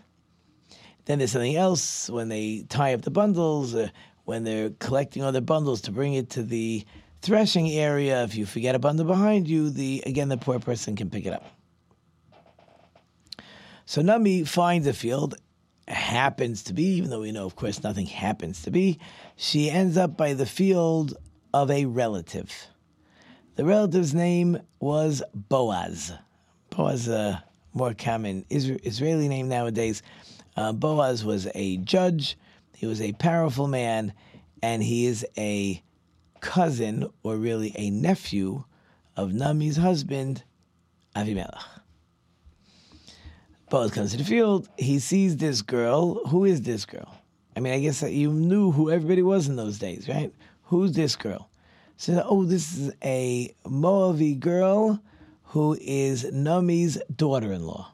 Then 1.06 1.18
there's 1.18 1.32
something 1.32 1.56
else 1.56 2.08
when 2.10 2.28
they 2.28 2.64
tie 2.68 2.94
up 2.94 3.02
the 3.02 3.10
bundles, 3.10 3.74
uh, 3.74 3.88
when 4.24 4.44
they're 4.44 4.70
collecting 4.78 5.24
all 5.24 5.38
bundles 5.40 5.80
to 5.82 5.90
bring 5.90 6.14
it 6.14 6.30
to 6.30 6.42
the 6.42 6.84
threshing 7.22 7.70
area. 7.70 8.22
If 8.24 8.36
you 8.36 8.46
forget 8.46 8.74
a 8.74 8.78
bundle 8.78 9.06
behind 9.06 9.48
you, 9.48 9.70
the 9.70 10.02
again 10.06 10.28
the 10.28 10.36
poor 10.36 10.58
person 10.58 10.94
can 10.94 11.08
pick 11.10 11.26
it 11.26 11.32
up. 11.32 11.44
So 13.92 14.00
Nami 14.00 14.44
finds 14.44 14.86
a 14.86 14.94
field, 14.94 15.34
happens 15.86 16.62
to 16.62 16.72
be, 16.72 16.84
even 16.94 17.10
though 17.10 17.20
we 17.20 17.30
know, 17.30 17.44
of 17.44 17.56
course, 17.56 17.82
nothing 17.82 18.06
happens 18.06 18.62
to 18.62 18.70
be. 18.70 18.98
She 19.36 19.68
ends 19.68 19.98
up 19.98 20.16
by 20.16 20.32
the 20.32 20.46
field 20.46 21.14
of 21.52 21.70
a 21.70 21.84
relative. 21.84 22.50
The 23.56 23.66
relative's 23.66 24.14
name 24.14 24.58
was 24.80 25.22
Boaz. 25.34 26.10
Boaz, 26.70 27.06
a 27.06 27.44
more 27.74 27.92
common 27.92 28.46
Israeli 28.48 29.28
name 29.28 29.50
nowadays. 29.50 30.02
Uh, 30.56 30.72
Boaz 30.72 31.22
was 31.22 31.46
a 31.54 31.76
judge, 31.76 32.38
he 32.74 32.86
was 32.86 33.02
a 33.02 33.12
powerful 33.12 33.68
man, 33.68 34.14
and 34.62 34.82
he 34.82 35.04
is 35.04 35.26
a 35.36 35.82
cousin, 36.40 37.10
or 37.22 37.36
really 37.36 37.74
a 37.76 37.90
nephew, 37.90 38.64
of 39.18 39.34
Nami's 39.34 39.76
husband, 39.76 40.44
Avimelech. 41.14 41.81
Boaz 43.72 43.90
comes 43.90 44.10
to 44.10 44.18
the 44.18 44.24
field. 44.24 44.68
He 44.76 44.98
sees 44.98 45.38
this 45.38 45.62
girl. 45.62 46.22
Who 46.26 46.44
is 46.44 46.60
this 46.60 46.84
girl? 46.84 47.16
I 47.56 47.60
mean, 47.60 47.72
I 47.72 47.80
guess 47.80 48.00
that 48.00 48.12
you 48.12 48.30
knew 48.30 48.70
who 48.70 48.90
everybody 48.90 49.22
was 49.22 49.48
in 49.48 49.56
those 49.56 49.78
days, 49.78 50.10
right? 50.10 50.30
Who's 50.64 50.92
this 50.92 51.16
girl? 51.16 51.48
So, 51.96 52.22
oh, 52.28 52.44
this 52.44 52.76
is 52.76 52.92
a 53.02 53.54
Moavi 53.64 54.38
girl 54.38 55.00
who 55.44 55.78
is 55.80 56.24
Nami's 56.24 56.98
daughter-in-law. 57.16 57.90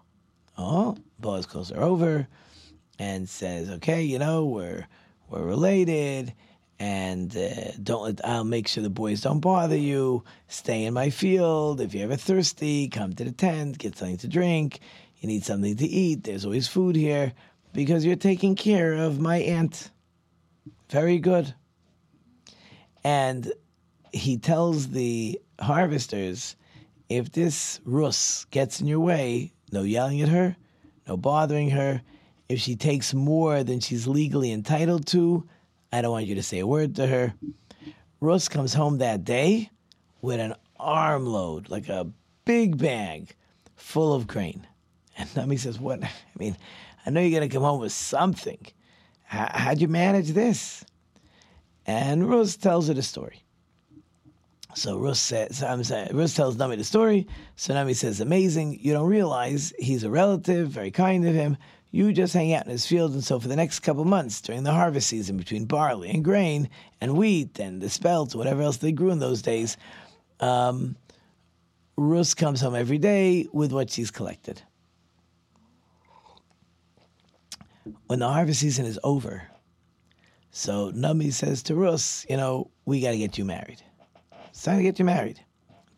Oh, 0.58 0.96
Boaz 1.20 1.46
calls 1.46 1.70
her 1.70 1.80
over 1.80 2.26
and 2.98 3.28
says, 3.28 3.70
"Okay, 3.70 4.02
you 4.02 4.18
know 4.18 4.46
we're 4.46 4.84
we're 5.30 5.44
related, 5.44 6.32
and 6.80 7.36
uh, 7.36 7.70
don't 7.80 8.20
I'll 8.24 8.42
make 8.42 8.66
sure 8.66 8.82
the 8.82 8.90
boys 8.90 9.20
don't 9.20 9.38
bother 9.38 9.76
you. 9.76 10.24
Stay 10.48 10.86
in 10.86 10.94
my 10.94 11.10
field. 11.10 11.80
If 11.80 11.94
you're 11.94 12.02
ever 12.02 12.16
thirsty, 12.16 12.88
come 12.88 13.12
to 13.12 13.22
the 13.22 13.30
tent, 13.30 13.78
get 13.78 13.96
something 13.96 14.16
to 14.18 14.26
drink. 14.26 14.80
You 15.20 15.28
need 15.28 15.44
something 15.44 15.76
to 15.76 15.86
eat. 15.86 16.24
There's 16.24 16.44
always 16.44 16.68
food 16.68 16.96
here 16.96 17.32
because 17.72 18.04
you're 18.04 18.16
taking 18.16 18.54
care 18.54 18.94
of 18.94 19.20
my 19.20 19.38
aunt. 19.38 19.90
Very 20.90 21.18
good." 21.18 21.54
And 23.04 23.52
he 24.12 24.38
tells 24.38 24.88
the 24.88 25.40
harvesters, 25.60 26.56
if 27.08 27.32
this 27.32 27.80
Rus 27.84 28.46
gets 28.50 28.80
in 28.80 28.86
your 28.86 29.00
way, 29.00 29.52
no 29.72 29.82
yelling 29.82 30.20
at 30.20 30.28
her, 30.28 30.56
no 31.06 31.16
bothering 31.16 31.70
her 31.70 32.02
if 32.48 32.60
she 32.60 32.76
takes 32.76 33.12
more 33.12 33.62
than 33.62 33.80
she's 33.80 34.06
legally 34.06 34.52
entitled 34.52 35.06
to, 35.06 35.46
I 35.92 36.00
don't 36.00 36.12
want 36.12 36.26
you 36.26 36.34
to 36.34 36.42
say 36.42 36.60
a 36.60 36.66
word 36.66 36.96
to 36.96 37.06
her. 37.06 37.34
Rus 38.20 38.48
comes 38.48 38.74
home 38.74 38.98
that 38.98 39.24
day 39.24 39.70
with 40.22 40.40
an 40.40 40.54
armload, 40.78 41.68
like 41.70 41.88
a 41.88 42.10
big 42.44 42.78
bag 42.78 43.34
full 43.76 44.14
of 44.14 44.26
grain. 44.26 44.66
And 45.18 45.34
Nami 45.36 45.56
says, 45.56 45.78
What? 45.78 46.02
I 46.02 46.10
mean, 46.38 46.56
I 47.04 47.10
know 47.10 47.20
you're 47.20 47.38
going 47.38 47.48
to 47.48 47.54
come 47.54 47.64
home 47.64 47.80
with 47.80 47.92
something. 47.92 48.64
How, 49.24 49.50
how'd 49.52 49.80
you 49.80 49.88
manage 49.88 50.28
this? 50.30 50.84
And 51.84 52.28
Rus 52.28 52.56
tells 52.56 52.88
her 52.88 52.94
the 52.94 53.02
story. 53.02 53.42
So 54.74 54.98
Rus 54.98 55.18
says, 55.18 55.62
I'm 55.62 55.82
saying, 55.82 56.14
Rus 56.14 56.34
tells 56.34 56.56
Nami 56.56 56.76
the 56.76 56.84
story. 56.84 57.26
So 57.56 57.74
Nami 57.74 57.94
says, 57.94 58.20
amazing. 58.20 58.78
You 58.80 58.92
don't 58.92 59.08
realize 59.08 59.72
he's 59.78 60.04
a 60.04 60.10
relative, 60.10 60.68
very 60.68 60.90
kind 60.90 61.26
of 61.26 61.34
him. 61.34 61.56
You 61.90 62.12
just 62.12 62.34
hang 62.34 62.52
out 62.52 62.66
in 62.66 62.70
his 62.70 62.86
field, 62.86 63.14
and 63.14 63.24
so 63.24 63.40
for 63.40 63.48
the 63.48 63.56
next 63.56 63.80
couple 63.80 64.04
months 64.04 64.42
during 64.42 64.62
the 64.62 64.74
harvest 64.74 65.08
season, 65.08 65.38
between 65.38 65.64
barley 65.64 66.10
and 66.10 66.22
grain 66.22 66.68
and 67.00 67.16
wheat 67.16 67.58
and 67.58 67.80
the 67.80 67.88
spelt, 67.88 68.34
whatever 68.34 68.60
else 68.60 68.76
they 68.76 68.92
grew 68.92 69.10
in 69.10 69.18
those 69.18 69.40
days, 69.40 69.78
um, 70.40 70.96
Rus 71.96 72.34
comes 72.34 72.60
home 72.60 72.74
every 72.74 72.98
day 72.98 73.48
with 73.54 73.72
what 73.72 73.90
she's 73.90 74.10
collected. 74.10 74.60
When 78.06 78.18
the 78.18 78.28
harvest 78.28 78.60
season 78.60 78.86
is 78.86 78.98
over, 79.02 79.42
so 80.50 80.90
Nami 80.94 81.30
says 81.30 81.62
to 81.64 81.74
Rus, 81.74 82.26
you 82.28 82.36
know, 82.36 82.70
we 82.84 83.00
got 83.00 83.12
to 83.12 83.18
get 83.18 83.38
you 83.38 83.44
married. 83.44 83.82
It's 84.48 84.62
time 84.62 84.78
to 84.78 84.82
get 84.82 84.98
you 84.98 85.04
married. 85.04 85.40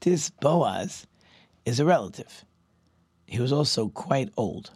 This 0.01 0.31
Boaz 0.31 1.07
is 1.65 1.81
a 1.81 1.85
relative. 1.85 2.45
He 3.27 3.41
was 3.41 3.53
also 3.53 3.89
quite 3.89 4.31
old. 4.37 4.71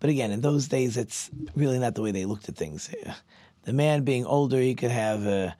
But 0.00 0.10
again, 0.10 0.30
in 0.30 0.40
those 0.40 0.68
days, 0.68 0.96
it's 0.96 1.30
really 1.54 1.78
not 1.78 1.94
the 1.94 2.02
way 2.02 2.10
they 2.10 2.24
looked 2.24 2.48
at 2.48 2.56
things. 2.56 2.94
The 3.62 3.72
man 3.72 4.02
being 4.04 4.26
older, 4.26 4.60
he 4.60 4.74
could 4.74 4.90
have 4.90 5.26
uh, 5.26 5.52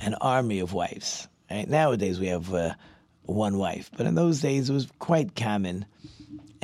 an 0.00 0.14
army 0.20 0.58
of 0.60 0.72
wives. 0.72 1.28
Right? 1.50 1.68
Nowadays, 1.68 2.18
we 2.18 2.26
have 2.26 2.52
uh, 2.52 2.74
one 3.22 3.56
wife, 3.58 3.90
but 3.96 4.06
in 4.06 4.14
those 4.14 4.40
days, 4.40 4.68
it 4.68 4.72
was 4.72 4.88
quite 4.98 5.36
common. 5.36 5.86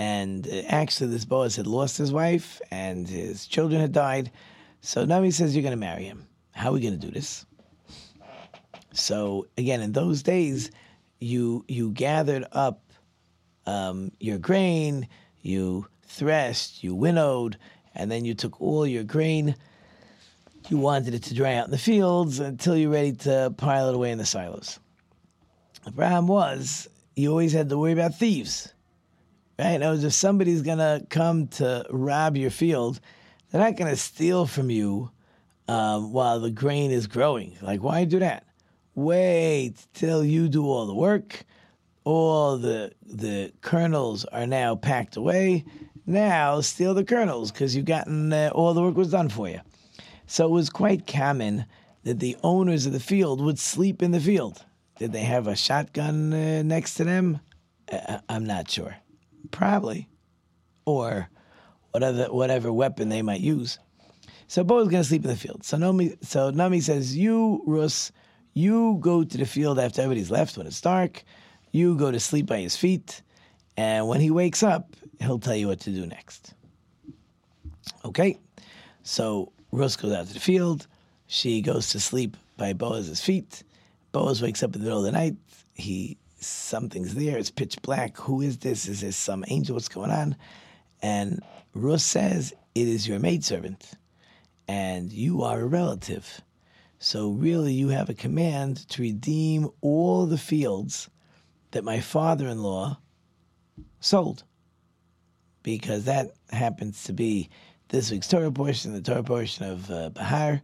And 0.01 0.49
actually, 0.67 1.11
this 1.11 1.27
Boaz 1.27 1.57
had 1.57 1.67
lost 1.67 1.99
his 1.99 2.11
wife, 2.11 2.59
and 2.71 3.07
his 3.07 3.47
children 3.47 3.83
had 3.83 3.93
died. 3.93 4.31
So 4.81 5.05
now 5.05 5.21
he 5.21 5.31
says, 5.31 5.55
"You're 5.55 5.63
going 5.63 5.73
to 5.73 5.77
marry 5.77 6.05
him. 6.05 6.27
How 6.53 6.71
are 6.71 6.73
we 6.73 6.81
going 6.81 6.99
to 6.99 7.07
do 7.07 7.13
this?" 7.13 7.45
So 8.95 9.47
again, 9.59 9.83
in 9.83 9.93
those 9.93 10.23
days, 10.23 10.71
you 11.19 11.67
you 11.69 11.91
gathered 11.91 12.47
up 12.53 12.81
um, 13.67 14.11
your 14.21 14.39
grain, 14.39 15.07
you 15.43 15.87
threshed, 16.05 16.83
you 16.83 16.95
winnowed, 16.95 17.59
and 17.95 18.11
then 18.11 18.25
you 18.25 18.33
took 18.33 18.59
all 18.59 18.87
your 18.87 19.05
grain. 19.05 19.55
You 20.71 20.79
wanted 20.79 21.13
it 21.13 21.25
to 21.25 21.35
dry 21.35 21.57
out 21.57 21.67
in 21.67 21.73
the 21.73 21.77
fields 21.93 22.41
until 22.41 22.75
you're 22.75 22.91
ready 22.91 23.13
to 23.29 23.53
pile 23.59 23.91
it 23.91 23.95
away 23.95 24.13
in 24.13 24.17
the 24.19 24.25
silos. 24.25 24.81
The 25.85 25.93
problem 25.93 26.27
was 26.27 26.89
you 27.17 27.29
always 27.29 27.53
had 27.53 27.69
to 27.69 27.77
worry 27.77 27.93
about 27.93 28.15
thieves. 28.15 28.73
Right? 29.61 29.77
Now, 29.79 29.93
if 29.93 30.13
somebody's 30.15 30.63
gonna 30.63 31.03
come 31.11 31.49
to 31.49 31.85
rob 31.91 32.35
your 32.35 32.49
field, 32.49 32.99
they're 33.51 33.61
not 33.61 33.77
gonna 33.77 33.95
steal 33.95 34.47
from 34.47 34.71
you 34.71 35.11
um, 35.69 36.15
while 36.15 36.41
the 36.41 36.51
grain 36.51 36.91
is 36.91 37.07
growing. 37.07 37.59
Like, 37.61 37.83
why 37.83 38.05
do 38.05 38.21
that? 38.21 38.47
Wait 38.95 39.75
till 39.93 40.25
you 40.25 40.49
do 40.49 40.65
all 40.65 40.87
the 40.87 40.95
work. 40.95 41.45
All 42.05 42.57
the 42.57 42.93
the 43.05 43.53
kernels 43.61 44.25
are 44.25 44.47
now 44.47 44.77
packed 44.77 45.19
away, 45.19 45.67
now 46.07 46.63
steal 46.63 46.95
the 46.95 47.05
kernels 47.05 47.53
because 47.53 47.77
you've 47.77 47.85
gotten 47.85 48.33
uh, 48.33 48.51
all 48.55 48.73
the 48.73 48.81
work 48.81 48.97
was 48.97 49.11
done 49.11 49.29
for 49.29 49.47
you. 49.47 49.61
So 50.27 50.47
it 50.47 50.53
was 50.53 50.71
quite 50.71 51.07
common 51.07 51.67
that 52.05 52.19
the 52.19 52.39
owners 52.43 52.87
of 52.87 52.95
the 52.95 52.99
field 52.99 53.43
would 53.43 53.59
sleep 53.59 54.03
in 54.03 54.13
the 54.13 54.21
field. 54.21 54.65
Did 54.99 55.13
they 55.13 55.25
have 55.25 55.47
a 55.47 55.55
shotgun 55.55 56.33
uh, 56.33 56.63
next 56.63 56.95
to 56.95 57.05
them? 57.05 57.41
Uh, 57.93 58.21
I'm 58.27 58.47
not 58.47 58.71
sure. 58.71 58.97
Probably, 59.51 60.09
or 60.85 61.29
whatever 61.93 62.33
whatever 62.33 62.73
weapon 62.73 63.09
they 63.09 63.23
might 63.23 63.41
use. 63.41 63.79
So 64.47 64.65
Bo 64.65 64.79
is 64.79 64.89
going 64.89 65.03
to 65.03 65.09
sleep 65.09 65.25
in 65.25 65.31
the 65.31 65.37
field. 65.37 65.65
So 65.65 65.77
Nami, 65.77 66.17
so 66.23 66.51
Nami 66.51 66.81
says, 66.81 67.17
"You 67.17 67.63
Rus, 67.67 68.13
you 68.53 68.99
go 69.01 69.25
to 69.25 69.39
the 69.39 69.47
field 69.47 69.79
after 69.79 70.03
everybody's 70.03 70.31
left 70.31 70.57
when 70.57 70.67
it's 70.67 70.81
dark. 70.81 71.25
You 71.73 71.97
go 71.97 72.11
to 72.11 72.21
sleep 72.21 72.47
by 72.47 72.61
his 72.61 72.77
feet, 72.77 73.23
and 73.77 74.09
when 74.09 74.21
he 74.21 74.31
wakes 74.31 74.63
up, 74.63 74.97
he'll 75.21 75.39
tell 75.39 75.55
you 75.55 75.69
what 75.69 75.81
to 75.81 75.91
do 75.91 76.07
next. 76.07 76.55
Okay, 78.05 78.39
so 79.03 79.53
Rus 79.73 79.97
goes 79.97 80.13
out 80.13 80.27
to 80.27 80.35
the 80.35 80.41
field. 80.41 80.87
She 81.27 81.63
goes 81.63 81.91
to 81.91 82.01
sleep 82.01 82.37
by 82.57 82.73
Boaz's 82.73 83.21
feet. 83.21 83.63
Boaz 84.13 84.43
wakes 84.43 84.63
up 84.63 84.75
in 84.75 84.81
the 84.81 84.85
middle 84.85 84.99
of 84.99 85.05
the 85.05 85.13
night. 85.13 85.37
He 85.75 86.19
something's 86.41 87.15
there. 87.15 87.39
It's 87.39 87.51
pitch 87.51 87.81
black. 87.83 88.17
Who 88.19 88.41
is 88.41 88.59
this? 88.59 88.89
Is 88.89 89.01
this 89.01 89.17
some 89.17 89.45
angel? 89.49 89.75
What's 89.75 89.89
going 89.89 90.11
on? 90.11 90.37
And 91.03 91.43
Rus 91.75 92.05
says, 92.05 92.53
"It 92.75 92.89
is 92.89 93.07
your 93.07 93.19
maidservant, 93.19 93.93
and 94.69 95.13
you 95.13 95.43
are 95.43 95.61
a 95.61 95.67
relative. 95.67 96.41
So 96.99 97.31
really, 97.31 97.73
you 97.73 97.89
have 97.89 98.11
a 98.11 98.15
command 98.15 98.89
to 98.91 99.03
redeem 99.03 99.69
all 99.81 100.27
the 100.27 100.39
fields 100.39 101.09
that 101.71 101.85
my 101.85 102.01
father-in-law 102.01 102.99
sold." 104.01 104.45
because 105.63 106.05
that 106.05 106.33
happens 106.51 107.05
to 107.05 107.13
be 107.13 107.49
this 107.89 108.11
week's 108.11 108.29
Torah 108.29 108.53
portion, 108.53 108.93
the 108.93 109.01
Torah 109.01 109.23
portion 109.23 109.67
of 109.67 109.91
uh, 109.91 110.11
Bahar, 110.11 110.63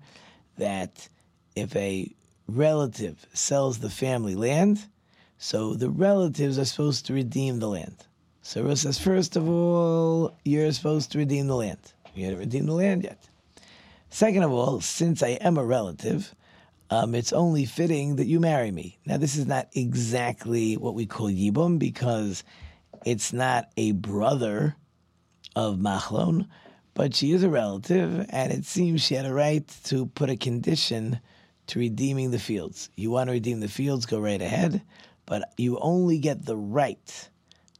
that 0.59 1.09
if 1.55 1.75
a 1.77 2.15
relative 2.49 3.27
sells 3.33 3.79
the 3.79 3.91
family 3.91 4.35
land, 4.35 4.87
So 5.39 5.75
the 5.75 5.91
relatives 5.91 6.59
are 6.59 6.65
supposed 6.65 7.07
to 7.07 7.15
redeem 7.15 7.59
the 7.59 7.69
land. 7.69 8.07
So 8.43 8.63
Ruth 8.63 8.79
says, 8.79 8.99
first 8.99 9.37
of 9.37 9.49
all, 9.49 10.37
you're 10.45 10.73
supposed 10.73 11.13
to 11.13 11.19
redeem 11.19 11.47
the 11.47 11.57
land. 11.57 11.93
You 12.15 12.25
haven't 12.25 12.41
redeemed 12.41 12.69
the 12.69 12.75
land 12.75 13.05
yet. 13.05 13.29
Second 14.09 14.45
of 14.45 14.53
all, 14.53 14.81
since 14.81 15.23
I 15.23 15.31
am 15.31 15.59
a 15.59 15.65
relative, 15.65 16.35
um, 16.91 17.15
it's 17.15 17.33
only 17.33 17.65
fitting 17.65 18.17
that 18.17 18.27
you 18.27 18.41
marry 18.41 18.71
me. 18.71 18.99
Now, 19.05 19.17
this 19.17 19.37
is 19.37 19.47
not 19.47 19.69
exactly 19.75 20.77
what 20.77 20.95
we 20.95 21.07
call 21.07 21.29
yibum 21.29 21.79
because 21.79 22.45
it's 23.05 23.33
not 23.33 23.71
a 23.77 23.93
brother 23.93 24.77
of 25.55 25.77
Machlon, 25.77 26.47
but 26.95 27.15
she 27.15 27.33
is 27.33 27.43
a 27.43 27.51
relative, 27.51 28.27
and 28.31 28.53
it 28.53 28.65
seems 28.65 29.03
she 29.03 29.15
had 29.15 29.27
a 29.27 29.35
right 29.35 29.67
to 29.85 30.07
put 30.07 30.31
a 30.31 30.37
condition 30.37 31.21
to 31.67 31.79
redeeming 31.79 32.31
the 32.31 32.39
fields. 32.39 32.89
You 32.97 33.11
want 33.11 33.29
to 33.29 33.33
redeem 33.33 33.61
the 33.61 33.69
fields, 33.69 34.07
go 34.07 34.21
right 34.21 34.41
ahead, 34.41 34.83
but 35.27 35.53
you 35.57 35.79
only 35.81 36.19
get 36.19 36.47
the 36.47 36.57
right 36.57 37.29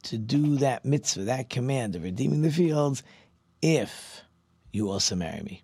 to 0.03 0.19
do 0.19 0.57
that 0.57 0.85
mitzvah, 0.85 1.25
that 1.25 1.51
command 1.51 1.97
of 1.97 2.03
redeeming 2.03 2.43
the 2.43 2.51
fields, 2.51 3.03
if 3.63 4.23
you 4.73 4.91
also 4.91 5.17
marry 5.17 5.43
me. 5.43 5.63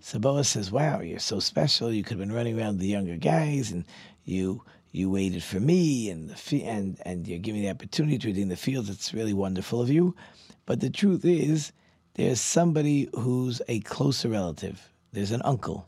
So 0.00 0.18
Boaz 0.18 0.48
says, 0.48 0.72
"Wow, 0.72 1.00
you're 1.00 1.18
so 1.18 1.40
special. 1.40 1.92
You 1.92 2.02
could 2.02 2.18
have 2.18 2.26
been 2.26 2.34
running 2.34 2.58
around 2.58 2.74
with 2.74 2.80
the 2.80 2.86
younger 2.86 3.16
guys, 3.16 3.70
and 3.70 3.84
you 4.24 4.62
you 4.92 5.10
waited 5.10 5.42
for 5.42 5.60
me, 5.60 6.10
and 6.10 6.30
the 6.30 6.64
and 6.64 7.00
and 7.04 7.28
you're 7.28 7.38
giving 7.38 7.60
me 7.60 7.66
the 7.66 7.72
opportunity 7.72 8.18
to 8.18 8.28
redeem 8.28 8.48
the 8.48 8.56
fields. 8.56 8.88
It's 8.88 9.12
really 9.12 9.34
wonderful 9.34 9.80
of 9.80 9.90
you." 9.90 10.16
But 10.64 10.80
the 10.80 10.90
truth 10.90 11.24
is, 11.24 11.72
there's 12.14 12.40
somebody 12.40 13.08
who's 13.14 13.60
a 13.68 13.80
closer 13.80 14.28
relative. 14.28 14.90
There's 15.12 15.32
an 15.32 15.42
uncle. 15.42 15.86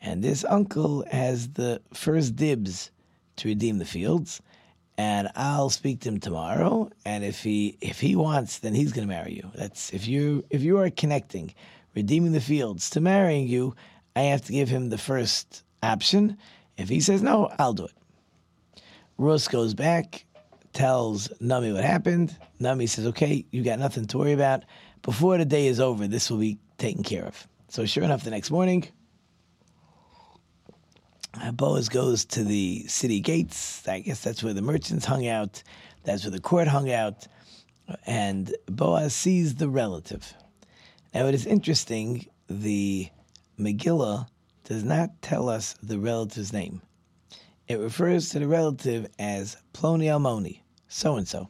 And 0.00 0.22
this 0.22 0.44
uncle 0.44 1.04
has 1.10 1.50
the 1.50 1.80
first 1.92 2.36
dibs 2.36 2.90
to 3.36 3.48
redeem 3.48 3.78
the 3.78 3.84
fields. 3.84 4.40
And 4.96 5.28
I'll 5.34 5.70
speak 5.70 6.00
to 6.00 6.08
him 6.10 6.20
tomorrow. 6.20 6.90
And 7.04 7.24
if 7.24 7.42
he 7.42 7.76
if 7.80 8.00
he 8.00 8.14
wants, 8.14 8.60
then 8.60 8.74
he's 8.74 8.92
gonna 8.92 9.06
marry 9.06 9.34
you. 9.34 9.50
That's 9.54 9.92
if 9.92 10.06
you 10.06 10.44
if 10.50 10.62
you 10.62 10.78
are 10.78 10.90
connecting, 10.90 11.54
redeeming 11.94 12.32
the 12.32 12.40
fields 12.40 12.90
to 12.90 13.00
marrying 13.00 13.48
you, 13.48 13.74
I 14.14 14.22
have 14.22 14.42
to 14.42 14.52
give 14.52 14.68
him 14.68 14.90
the 14.90 14.98
first 14.98 15.64
option. 15.82 16.38
If 16.76 16.88
he 16.88 17.00
says 17.00 17.22
no, 17.22 17.50
I'll 17.58 17.72
do 17.72 17.86
it. 17.86 18.82
Rus 19.18 19.48
goes 19.48 19.74
back, 19.74 20.24
tells 20.72 21.30
Nami 21.40 21.72
what 21.72 21.84
happened. 21.84 22.36
Nami 22.60 22.86
says, 22.86 23.06
Okay, 23.06 23.44
you 23.50 23.62
got 23.62 23.78
nothing 23.78 24.06
to 24.06 24.18
worry 24.18 24.32
about 24.32 24.64
before 25.04 25.36
the 25.36 25.44
day 25.44 25.66
is 25.66 25.80
over, 25.80 26.08
this 26.08 26.30
will 26.30 26.38
be 26.38 26.58
taken 26.78 27.02
care 27.02 27.24
of. 27.24 27.46
So 27.68 27.84
sure 27.84 28.02
enough, 28.02 28.24
the 28.24 28.30
next 28.30 28.50
morning, 28.50 28.88
uh, 31.44 31.52
Boaz 31.52 31.88
goes 31.88 32.24
to 32.24 32.42
the 32.42 32.84
city 32.88 33.20
gates. 33.20 33.86
I 33.86 34.00
guess 34.00 34.22
that's 34.22 34.42
where 34.42 34.54
the 34.54 34.62
merchants 34.62 35.04
hung 35.04 35.26
out. 35.26 35.62
That's 36.04 36.24
where 36.24 36.30
the 36.30 36.40
court 36.40 36.68
hung 36.68 36.90
out. 36.90 37.26
And 38.06 38.54
Boaz 38.66 39.14
sees 39.14 39.56
the 39.56 39.68
relative. 39.68 40.34
Now 41.12 41.26
it 41.26 41.34
is 41.34 41.46
interesting, 41.46 42.26
the 42.48 43.08
Megillah 43.58 44.26
does 44.64 44.84
not 44.84 45.20
tell 45.20 45.48
us 45.48 45.74
the 45.82 45.98
relative's 45.98 46.52
name. 46.52 46.80
It 47.68 47.78
refers 47.78 48.30
to 48.30 48.38
the 48.38 48.48
relative 48.48 49.06
as 49.18 49.56
Ploni 49.72 50.06
Almoni, 50.06 50.60
so 50.88 51.16
and 51.16 51.28
so. 51.28 51.48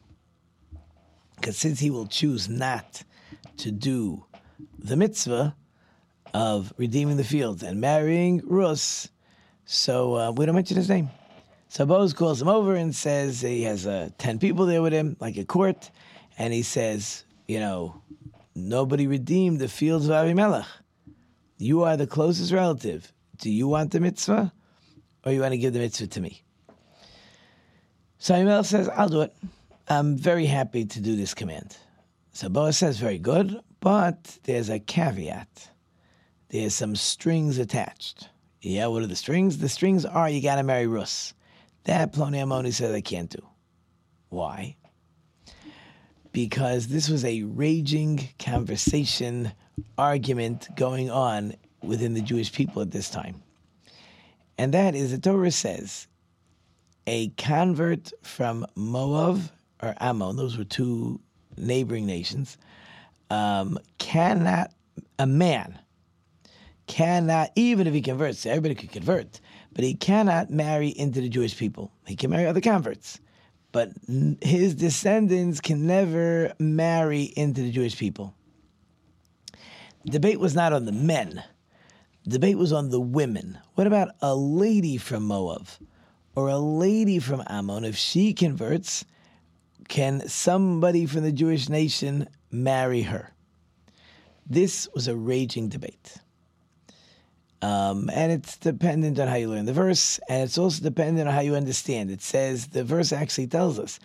Because 1.37 1.57
since 1.57 1.81
he 1.81 1.91
will 1.91 2.07
choose 2.07 2.49
not 2.49 3.03
to 3.59 3.71
do 3.71 4.25
the 4.79 4.97
mitzvah 4.97 5.55
of 6.33 6.73
redeeming 6.77 7.17
the 7.17 7.25
fields 7.25 7.63
and 7.63 7.81
marrying 7.81 8.43
Rus. 8.45 9.09
So 9.67 10.17
uh, 10.17 10.31
we 10.33 10.47
don't 10.47 10.55
mention 10.55 10.77
his 10.77 10.89
name. 10.89 11.11
So 11.69 11.87
Boaz 11.87 12.13
calls 12.13 12.41
him 12.41 12.49
over 12.49 12.75
and 12.75 12.95
says 12.95 13.41
he 13.41 13.63
has 13.63 13.87
uh, 13.87 14.11
10 14.19 14.39
people 14.39 14.67
there 14.67 14.83
with 14.83 14.93
him, 14.93 15.17
like 15.21 15.37
a 15.37 15.45
court, 15.45 15.91
and 16.39 16.53
he 16.53 16.63
says, 16.63 17.25
you 17.49 17.59
know, 17.59 18.01
nobody 18.55 19.07
redeemed 19.07 19.59
the 19.59 19.69
fields 19.69 20.07
of 20.07 20.13
Avimelech. 20.13 20.67
You 21.59 21.83
are 21.83 21.97
the 21.97 22.07
closest 22.07 22.53
relative. 22.53 23.13
Do 23.39 23.51
you 23.51 23.67
want 23.67 23.91
the 23.91 24.01
mitzvah 24.01 24.53
or 25.25 25.33
you 25.33 25.41
want 25.41 25.53
to 25.53 25.59
give 25.59 25.73
the 25.73 25.81
mitzvah 25.81 26.07
to 26.09 26.21
me? 26.21 26.43
So 28.19 28.35
Avimelech 28.35 28.67
says, 28.67 28.89
I'll 28.91 29.09
do 29.09 29.23
it. 29.23 29.35
I'm 29.89 30.17
very 30.17 30.47
happy 30.47 30.85
to 30.85 31.01
do 31.01 31.17
this 31.17 31.35
command. 31.35 31.77
So 32.33 32.49
Boaz 32.49 32.79
says, 32.79 32.99
very 32.99 33.19
good, 33.19 33.61
but 33.81 34.39
there's 34.45 34.71
a 34.71 34.79
caveat. 34.79 35.71
There's 36.49 36.75
some 36.75 36.97
strings 36.97 37.59
attached. 37.59 38.29
Yeah, 38.65 38.87
what 38.87 39.03
are 39.03 39.07
the 39.07 39.15
strings? 39.15 39.59
The 39.59 39.69
strings 39.69 40.07
are 40.07 40.31
you 40.31 40.41
got 40.41 40.57
to 40.57 40.63
marry 40.63 40.87
Rus. 40.87 41.35
That 41.85 42.15
Ploni 42.15 42.39
Almoni 42.39 42.73
says 42.73 42.95
I 42.95 43.03
can't 43.03 43.29
do. 43.29 43.47
Why? 44.31 44.77
Because 46.33 46.87
this 46.87 47.11
was 47.11 47.27
a 47.27 47.43
raging 47.43 48.27
conversation, 48.39 49.53
argument 49.99 50.69
going 50.77 51.11
on 51.11 51.57
within 51.83 52.15
the 52.15 52.23
Jewish 52.23 52.51
people 52.53 52.81
at 52.81 52.91
this 52.91 53.11
time. 53.11 53.43
And 54.57 54.73
that 54.73 54.95
is 54.95 55.11
the 55.11 55.19
Torah 55.19 55.51
says 55.51 56.09
a 57.07 57.29
convert 57.37 58.13
from 58.23 58.65
Moab 58.77 59.43
or 59.83 59.95
Ammon, 60.01 60.37
those 60.37 60.57
were 60.57 60.65
two 60.65 61.21
neighboring 61.59 62.07
nations, 62.07 62.57
um, 63.29 63.79
cannot, 63.99 64.73
a 65.19 65.27
man 65.27 65.79
cannot, 66.87 67.51
even 67.57 67.87
if 67.87 67.95
he 67.95 68.03
converts, 68.03 68.47
everybody 68.47 68.75
could 68.75 68.93
convert, 68.93 69.41
but 69.73 69.85
he 69.85 69.95
cannot 69.95 70.51
marry 70.51 70.89
into 70.89 71.21
the 71.21 71.29
Jewish 71.29 71.57
people. 71.57 71.93
He 72.07 72.17
can 72.17 72.31
marry 72.31 72.47
other 72.47 72.61
converts, 72.61 73.21
but 73.73 73.91
his 74.41 74.75
descendants 74.75 75.61
can 75.61 75.87
never 75.87 76.53
marry 76.59 77.23
into 77.23 77.63
the 77.63 77.71
Jewish 77.71 77.99
people. 77.99 78.35
Debate 80.07 80.39
was 80.39 80.55
not 80.55 80.73
on 80.73 80.85
the 80.85 80.93
men. 80.93 81.43
The 82.25 82.31
debate 82.31 82.59
was 82.59 82.73
on 82.73 82.91
the 82.91 83.01
women. 83.01 83.59
What 83.75 83.87
about 83.87 84.11
a 84.21 84.35
lady 84.35 84.97
from 84.97 85.25
Moab 85.25 85.67
or 86.35 86.49
a 86.49 86.59
lady 86.59 87.19
from 87.19 87.43
Ammon? 87.49 87.85
If 87.85 87.97
she 87.97 88.33
converts, 88.35 89.05
can 89.89 90.29
somebody 90.29 91.07
from 91.07 91.23
the 91.23 91.33
Jewish 91.33 91.69
nation 91.69 92.29
marry 92.51 93.03
her? 93.03 93.33
This 94.47 94.89
was 94.95 95.09
a 95.09 95.17
raging 95.17 95.69
debate. 95.69 96.17
Um, 97.65 98.11
and 98.13 98.31
it's 98.31 98.59
dependent 98.59 99.19
on 99.19 99.27
how 99.27 99.37
you 99.37 99.49
learn 99.49 99.65
the 99.65 99.73
verse, 99.73 100.21
and 100.29 100.43
it's 100.43 100.59
also 100.59 100.83
dependent 100.83 101.27
on 101.27 101.35
how 101.35 101.41
you 101.41 101.55
understand. 101.55 102.11
It 102.11 102.21
says 102.21 102.67
the 102.67 102.85
verse 102.85 103.11
actually 103.11 103.47
tells 103.47 103.79
us 103.79 103.99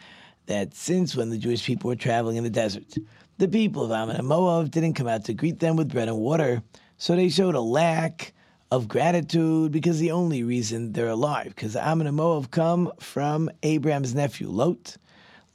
that 0.45 0.73
since 0.73 1.13
when 1.13 1.29
the 1.29 1.37
Jewish 1.37 1.65
people 1.65 1.89
were 1.89 1.97
traveling 1.97 2.37
in 2.37 2.45
the 2.45 2.49
desert, 2.49 2.95
the 3.37 3.49
people 3.49 3.83
of 3.83 3.91
Ammon 3.91 4.15
and 4.15 4.25
Moab 4.25 4.71
didn't 4.71 4.93
come 4.93 5.09
out 5.09 5.25
to 5.25 5.33
greet 5.33 5.59
them 5.59 5.75
with 5.75 5.91
bread 5.91 6.07
and 6.07 6.19
water, 6.19 6.63
so 6.95 7.17
they 7.17 7.27
showed 7.27 7.53
a 7.53 7.59
lack 7.59 8.33
of 8.71 8.87
gratitude 8.87 9.73
because 9.73 9.99
the 9.99 10.11
only 10.11 10.41
reason 10.41 10.93
they're 10.93 11.09
alive, 11.09 11.47
because 11.47 11.75
Ammon 11.75 12.07
and 12.07 12.15
Moab 12.15 12.51
come 12.51 12.93
from 13.01 13.49
Abraham's 13.63 14.15
nephew 14.15 14.47
Lot, 14.47 14.95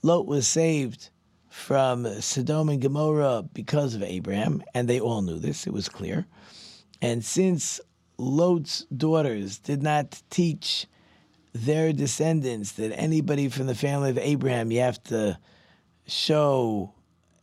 Lot 0.03 0.27
was 0.27 0.47
saved 0.47 1.09
from 1.49 2.21
Sodom 2.21 2.69
and 2.69 2.83
Gomorrah 2.83 3.49
because 3.55 3.95
of 3.95 4.03
Abraham, 4.03 4.63
and 4.75 4.89
they 4.89 5.01
all 5.01 5.23
knew 5.23 5.39
this, 5.39 5.67
it 5.67 5.73
was 5.73 5.89
clear. 5.89 6.27
And 7.01 7.25
since 7.25 7.81
Lot's 8.17 8.85
daughters 8.97 9.59
did 9.59 9.83
not 9.83 10.23
teach 10.31 10.87
their 11.53 11.93
descendants 11.93 12.73
that 12.73 12.93
anybody 12.99 13.49
from 13.49 13.67
the 13.67 13.75
family 13.75 14.11
of 14.11 14.19
Abraham, 14.19 14.71
you 14.71 14.81
have 14.81 15.03
to 15.05 15.39
show 16.07 16.93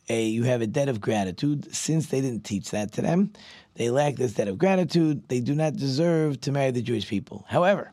a 0.09 0.25
you 0.25 0.43
have 0.43 0.61
a 0.61 0.67
debt 0.67 0.89
of 0.89 1.01
gratitude. 1.01 1.73
Since 1.73 2.07
they 2.07 2.21
didn't 2.21 2.43
teach 2.43 2.71
that 2.71 2.91
to 2.93 3.01
them, 3.01 3.31
they 3.75 3.89
lack 3.89 4.15
this 4.15 4.33
debt 4.33 4.47
of 4.47 4.57
gratitude. 4.57 5.27
They 5.27 5.39
do 5.39 5.55
not 5.55 5.75
deserve 5.75 6.41
to 6.41 6.51
marry 6.51 6.71
the 6.71 6.81
Jewish 6.81 7.07
people. 7.07 7.45
However, 7.47 7.91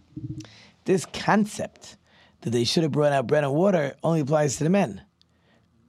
this 0.85 1.07
concept 1.07 1.97
that 2.41 2.51
they 2.51 2.64
should 2.64 2.83
have 2.83 2.93
brought 2.93 3.12
out 3.12 3.27
bread 3.27 3.45
and 3.45 3.55
water 3.55 3.95
only 4.03 4.21
applies 4.21 4.57
to 4.57 4.64
the 4.64 4.71
men. 4.71 5.03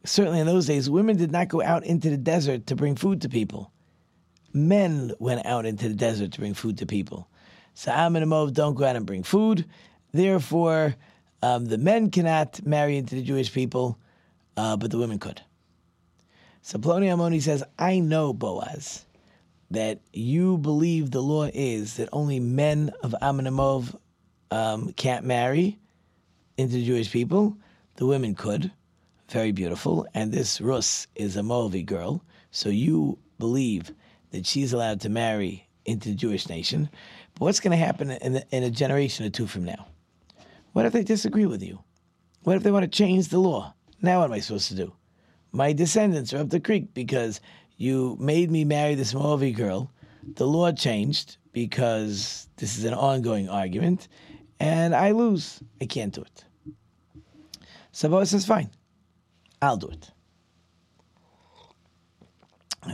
Certainly 0.05 0.39
in 0.39 0.47
those 0.47 0.65
days, 0.65 0.89
women 0.89 1.17
did 1.17 1.31
not 1.31 1.49
go 1.49 1.61
out 1.61 1.83
into 1.83 2.09
the 2.09 2.17
desert 2.17 2.67
to 2.67 2.75
bring 2.75 2.95
food 2.95 3.21
to 3.21 3.29
people. 3.29 3.71
Men 4.53 5.13
went 5.19 5.45
out 5.45 5.65
into 5.65 5.89
the 5.89 5.95
desert 5.95 6.31
to 6.33 6.39
bring 6.39 6.53
food 6.53 6.77
to 6.79 6.85
people. 6.85 7.27
So 7.73 7.91
Ammon 7.91 8.23
and 8.23 8.29
Moab 8.29 8.53
don't 8.53 8.75
go 8.75 8.85
out 8.85 8.95
and 8.95 9.05
bring 9.05 9.23
food. 9.23 9.65
Therefore, 10.11 10.95
um, 11.41 11.65
the 11.65 11.77
men 11.77 12.11
cannot 12.11 12.65
marry 12.65 12.97
into 12.97 13.15
the 13.15 13.21
Jewish 13.21 13.53
people, 13.53 13.97
uh, 14.57 14.75
but 14.75 14.91
the 14.91 14.97
women 14.97 15.19
could. 15.19 15.41
So 16.61 16.77
Ploni 16.77 17.05
Almoni 17.05 17.41
says, 17.41 17.63
I 17.77 17.99
know, 17.99 18.33
Boaz, 18.33 19.05
that 19.71 19.99
you 20.11 20.57
believe 20.57 21.11
the 21.11 21.21
law 21.21 21.49
is 21.53 21.95
that 21.97 22.09
only 22.11 22.39
men 22.39 22.91
of 23.01 23.15
Ammon 23.21 23.47
and 23.47 23.55
Moab 23.55 23.97
um, 24.51 24.91
can't 24.93 25.23
marry, 25.25 25.79
into 26.59 26.73
the 26.73 26.85
Jewish 26.85 27.09
people. 27.09 27.57
The 27.95 28.05
women 28.05 28.35
could. 28.35 28.71
Very 29.29 29.51
beautiful. 29.51 30.05
And 30.13 30.31
this 30.31 30.59
Rus 30.59 31.07
is 31.15 31.37
a 31.37 31.41
Moavi 31.41 31.85
girl. 31.85 32.21
So 32.51 32.69
you 32.69 33.17
believe 33.37 33.93
that 34.31 34.45
she's 34.45 34.73
allowed 34.73 35.01
to 35.01 35.09
marry 35.09 35.67
into 35.85 36.09
the 36.09 36.15
Jewish 36.15 36.49
nation. 36.49 36.89
But 37.33 37.41
what's 37.45 37.59
going 37.59 37.77
to 37.77 37.85
happen 37.85 38.11
in, 38.11 38.43
in 38.51 38.63
a 38.63 38.69
generation 38.69 39.25
or 39.25 39.29
two 39.29 39.47
from 39.47 39.65
now? 39.65 39.87
What 40.73 40.85
if 40.85 40.93
they 40.93 41.03
disagree 41.03 41.45
with 41.45 41.63
you? 41.63 41.79
What 42.43 42.55
if 42.55 42.63
they 42.63 42.71
want 42.71 42.83
to 42.83 42.97
change 42.97 43.29
the 43.29 43.39
law? 43.39 43.73
Now 44.01 44.19
what 44.19 44.25
am 44.25 44.33
I 44.33 44.39
supposed 44.39 44.67
to 44.69 44.75
do? 44.75 44.93
My 45.51 45.73
descendants 45.73 46.33
are 46.33 46.37
up 46.37 46.49
the 46.49 46.59
creek 46.59 46.93
because 46.93 47.41
you 47.77 48.17
made 48.19 48.51
me 48.51 48.65
marry 48.65 48.95
this 48.95 49.13
Moavi 49.13 49.55
girl. 49.55 49.91
The 50.35 50.47
law 50.47 50.71
changed 50.71 51.37
because 51.53 52.47
this 52.57 52.77
is 52.77 52.83
an 52.85 52.93
ongoing 52.93 53.49
argument, 53.49 54.07
and 54.59 54.95
I 54.95 55.11
lose. 55.11 55.61
I 55.81 55.85
can't 55.85 56.13
do 56.13 56.21
it. 56.21 56.45
So 57.91 58.23
says, 58.23 58.45
fine, 58.45 58.69
I'll 59.61 59.77
do 59.77 59.89
it. 59.89 60.11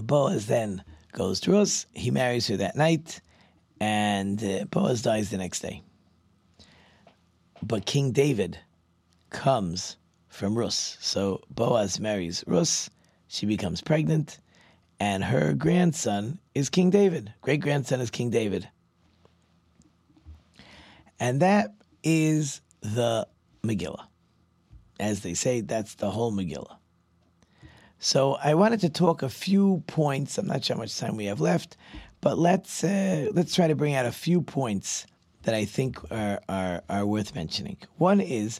Boaz 0.03 0.47
then 0.47 0.83
goes 1.15 1.39
to 1.39 1.51
Rus. 1.53 1.87
He 1.93 2.11
marries 2.11 2.47
her 2.47 2.57
that 2.57 2.75
night, 2.75 3.21
and 3.79 4.43
uh, 4.43 4.65
Boaz 4.65 5.01
dies 5.01 5.31
the 5.31 5.37
next 5.37 5.61
day. 5.61 5.81
But 7.63 7.85
King 7.85 8.11
David 8.11 8.59
comes 9.29 9.95
from 10.27 10.57
Rus. 10.57 10.97
So 10.99 11.41
Boaz 11.49 11.99
marries 11.99 12.43
Rus. 12.45 12.89
She 13.27 13.45
becomes 13.45 13.81
pregnant, 13.81 14.39
and 14.99 15.23
her 15.23 15.53
grandson 15.53 16.37
is 16.53 16.69
King 16.69 16.89
David. 16.89 17.33
Great 17.41 17.61
grandson 17.61 18.01
is 18.01 18.11
King 18.11 18.29
David. 18.29 18.67
And 21.19 21.41
that 21.41 21.73
is 22.03 22.61
the 22.81 23.25
Megillah. 23.63 24.05
As 24.99 25.21
they 25.21 25.33
say, 25.33 25.61
that's 25.61 25.95
the 25.95 26.11
whole 26.11 26.31
Megillah. 26.31 26.75
So 28.05 28.37
I 28.43 28.53
wanted 28.53 28.81
to 28.81 28.89
talk 28.89 29.23
a 29.23 29.29
few 29.29 29.83
points. 29.87 30.37
I'm 30.37 30.45
not 30.45 30.63
sure 30.63 30.75
how 30.75 30.79
much 30.79 30.95
time 30.95 31.17
we 31.17 31.25
have 31.25 31.41
left, 31.41 31.75
but 32.21 32.37
let's 32.37 32.83
uh, 32.83 33.29
let's 33.33 33.55
try 33.55 33.67
to 33.67 33.73
bring 33.73 33.95
out 33.95 34.05
a 34.05 34.11
few 34.11 34.43
points 34.43 35.07
that 35.41 35.55
I 35.55 35.65
think 35.65 35.97
are, 36.11 36.39
are, 36.47 36.83
are 36.87 37.05
worth 37.07 37.33
mentioning. 37.33 37.77
One 37.97 38.21
is 38.21 38.59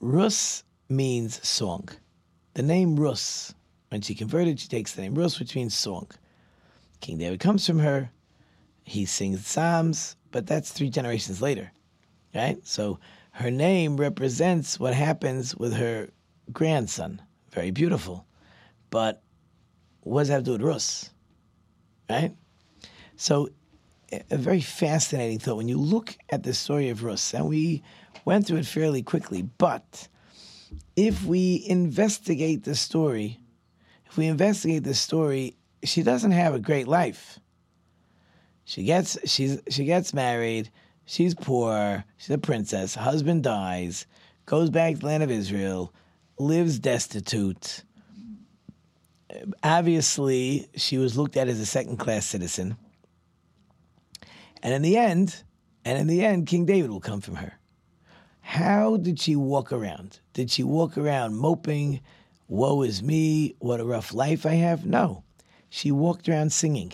Rus 0.00 0.64
means 0.88 1.46
song. 1.46 1.88
The 2.54 2.64
name 2.64 2.96
Rus, 2.96 3.54
when 3.90 4.00
she 4.00 4.16
converted, 4.16 4.58
she 4.58 4.66
takes 4.66 4.92
the 4.92 5.02
name 5.02 5.14
Rus, 5.14 5.38
which 5.38 5.54
means 5.54 5.76
song. 5.76 6.10
King 7.00 7.18
David 7.18 7.38
comes 7.38 7.64
from 7.64 7.78
her. 7.78 8.10
He 8.82 9.04
sings 9.04 9.46
psalms, 9.46 10.16
but 10.32 10.48
that's 10.48 10.72
three 10.72 10.90
generations 10.90 11.40
later, 11.40 11.70
right? 12.34 12.58
So 12.66 12.98
her 13.30 13.52
name 13.52 13.96
represents 13.96 14.80
what 14.80 14.94
happens 14.94 15.54
with 15.54 15.74
her 15.74 16.08
grandson. 16.52 17.22
Very 17.52 17.70
beautiful. 17.70 18.24
But 18.90 19.22
what 20.00 20.22
does 20.22 20.28
that 20.28 20.34
have 20.34 20.42
to 20.44 20.46
do 20.46 20.52
with 20.52 20.62
Rus? 20.62 21.10
Right? 22.08 22.34
So, 23.16 23.50
a 24.30 24.36
very 24.36 24.60
fascinating 24.60 25.38
thought. 25.38 25.56
When 25.56 25.68
you 25.68 25.78
look 25.78 26.16
at 26.30 26.42
the 26.42 26.54
story 26.54 26.88
of 26.88 27.04
Rus, 27.04 27.34
and 27.34 27.46
we 27.46 27.82
went 28.24 28.46
through 28.46 28.58
it 28.58 28.66
fairly 28.66 29.02
quickly, 29.02 29.42
but 29.42 30.08
if 30.96 31.24
we 31.24 31.64
investigate 31.66 32.64
the 32.64 32.74
story, 32.74 33.38
if 34.06 34.16
we 34.16 34.26
investigate 34.26 34.84
the 34.84 34.94
story, 34.94 35.56
she 35.84 36.02
doesn't 36.02 36.30
have 36.30 36.54
a 36.54 36.58
great 36.58 36.88
life. 36.88 37.38
She 38.64 38.84
gets 38.84 39.18
she's 39.24 39.60
she 39.68 39.84
gets 39.84 40.12
married, 40.12 40.70
she's 41.06 41.34
poor, 41.34 42.04
she's 42.16 42.30
a 42.30 42.38
princess, 42.38 42.94
husband 42.94 43.42
dies, 43.42 44.06
goes 44.46 44.70
back 44.70 44.94
to 44.94 45.00
the 45.00 45.06
land 45.06 45.22
of 45.22 45.30
Israel, 45.30 45.92
lives 46.38 46.78
destitute, 46.78 47.84
obviously 49.62 50.68
she 50.76 50.98
was 50.98 51.16
looked 51.16 51.36
at 51.36 51.48
as 51.48 51.60
a 51.60 51.66
second 51.66 51.98
class 51.98 52.26
citizen. 52.26 52.76
And 54.62 54.74
in 54.74 54.82
the 54.82 54.96
end, 54.96 55.42
and 55.84 55.98
in 55.98 56.06
the 56.06 56.24
end, 56.24 56.46
King 56.46 56.64
David 56.64 56.90
will 56.90 57.00
come 57.00 57.20
from 57.20 57.36
her. 57.36 57.58
How 58.40 58.96
did 58.96 59.20
she 59.20 59.36
walk 59.36 59.72
around? 59.72 60.20
Did 60.32 60.50
she 60.50 60.62
walk 60.62 60.96
around 60.96 61.36
moping, 61.36 62.00
woe 62.48 62.82
is 62.82 63.02
me, 63.02 63.54
what 63.58 63.80
a 63.80 63.84
rough 63.84 64.14
life 64.14 64.46
I 64.46 64.54
have? 64.54 64.86
No. 64.86 65.22
She 65.68 65.92
walked 65.92 66.28
around 66.28 66.52
singing. 66.52 66.92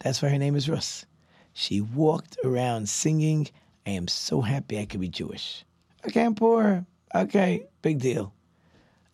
That's 0.00 0.20
why 0.20 0.28
her 0.28 0.38
name 0.38 0.56
is 0.56 0.68
Rus. 0.68 1.06
She 1.52 1.80
walked 1.80 2.36
around 2.44 2.88
singing, 2.88 3.48
I 3.86 3.90
am 3.90 4.08
so 4.08 4.40
happy 4.40 4.78
I 4.78 4.84
could 4.84 5.00
be 5.00 5.08
Jewish. 5.08 5.64
Okay, 6.06 6.22
I'm 6.22 6.34
poor. 6.34 6.84
Okay, 7.14 7.66
big 7.82 7.98
deal. 7.98 8.32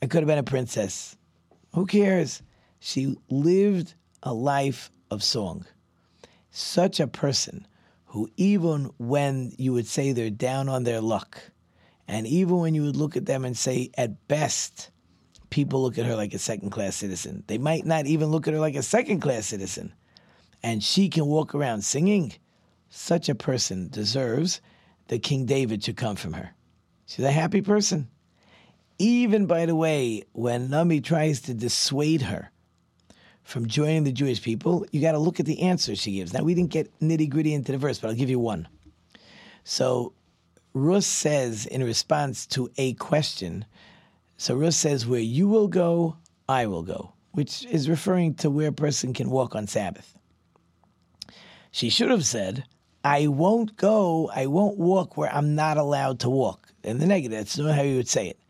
I 0.02 0.06
could 0.06 0.20
have 0.20 0.28
been 0.28 0.38
a 0.38 0.42
princess. 0.42 1.16
Who 1.72 1.86
cares? 1.86 2.42
She 2.86 3.16
lived 3.28 3.94
a 4.22 4.32
life 4.32 4.92
of 5.10 5.24
song. 5.24 5.66
Such 6.52 7.00
a 7.00 7.08
person 7.08 7.66
who, 8.04 8.30
even 8.36 8.92
when 8.96 9.52
you 9.58 9.72
would 9.72 9.88
say 9.88 10.12
they're 10.12 10.30
down 10.30 10.68
on 10.68 10.84
their 10.84 11.00
luck, 11.00 11.50
and 12.06 12.28
even 12.28 12.58
when 12.58 12.76
you 12.76 12.84
would 12.84 12.94
look 12.94 13.16
at 13.16 13.26
them 13.26 13.44
and 13.44 13.58
say, 13.58 13.90
at 13.98 14.28
best, 14.28 14.92
people 15.50 15.82
look 15.82 15.98
at 15.98 16.06
her 16.06 16.14
like 16.14 16.32
a 16.32 16.38
second 16.38 16.70
class 16.70 16.94
citizen, 16.94 17.42
they 17.48 17.58
might 17.58 17.84
not 17.84 18.06
even 18.06 18.28
look 18.28 18.46
at 18.46 18.54
her 18.54 18.60
like 18.60 18.76
a 18.76 18.84
second 18.84 19.18
class 19.18 19.46
citizen, 19.46 19.92
and 20.62 20.80
she 20.80 21.08
can 21.08 21.26
walk 21.26 21.56
around 21.56 21.82
singing, 21.82 22.34
such 22.88 23.28
a 23.28 23.34
person 23.34 23.88
deserves 23.88 24.60
that 25.08 25.24
King 25.24 25.44
David 25.44 25.82
should 25.82 25.96
come 25.96 26.14
from 26.14 26.34
her. 26.34 26.54
She's 27.04 27.24
a 27.24 27.32
happy 27.32 27.62
person. 27.62 28.08
Even, 28.96 29.46
by 29.46 29.66
the 29.66 29.74
way, 29.74 30.22
when 30.34 30.70
Nami 30.70 31.00
tries 31.00 31.40
to 31.40 31.52
dissuade 31.52 32.22
her 32.22 32.52
from 33.46 33.68
joining 33.68 34.02
the 34.02 34.10
Jewish 34.10 34.42
people, 34.42 34.84
you 34.90 35.00
got 35.00 35.12
to 35.12 35.18
look 35.18 35.38
at 35.38 35.46
the 35.46 35.62
answers 35.62 36.00
she 36.00 36.16
gives. 36.16 36.32
Now, 36.32 36.42
we 36.42 36.52
didn't 36.52 36.72
get 36.72 36.90
nitty 36.98 37.30
gritty 37.30 37.54
into 37.54 37.70
the 37.70 37.78
verse, 37.78 38.00
but 38.00 38.08
I'll 38.08 38.16
give 38.16 38.28
you 38.28 38.40
one. 38.40 38.66
So, 39.62 40.14
Rus 40.74 41.06
says 41.06 41.64
in 41.64 41.84
response 41.84 42.44
to 42.48 42.68
a 42.76 42.94
question, 42.94 43.64
so 44.36 44.56
Rus 44.56 44.76
says, 44.76 45.06
Where 45.06 45.20
you 45.20 45.46
will 45.46 45.68
go, 45.68 46.16
I 46.48 46.66
will 46.66 46.82
go, 46.82 47.12
which 47.30 47.64
is 47.66 47.88
referring 47.88 48.34
to 48.34 48.50
where 48.50 48.70
a 48.70 48.72
person 48.72 49.14
can 49.14 49.30
walk 49.30 49.54
on 49.54 49.68
Sabbath. 49.68 50.18
She 51.70 51.88
should 51.88 52.10
have 52.10 52.26
said, 52.26 52.64
I 53.04 53.28
won't 53.28 53.76
go, 53.76 54.28
I 54.34 54.46
won't 54.46 54.76
walk 54.76 55.16
where 55.16 55.32
I'm 55.32 55.54
not 55.54 55.76
allowed 55.76 56.18
to 56.20 56.30
walk. 56.30 56.72
In 56.82 56.98
the 56.98 57.06
negative, 57.06 57.38
that's 57.38 57.56
not 57.56 57.76
how 57.76 57.82
you 57.82 57.94
would 57.94 58.08
say 58.08 58.26
it. 58.26 58.40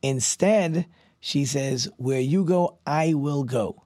Instead, 0.00 0.86
she 1.20 1.44
says, 1.44 1.90
Where 1.98 2.20
you 2.20 2.42
go, 2.46 2.78
I 2.86 3.12
will 3.12 3.44
go. 3.44 3.84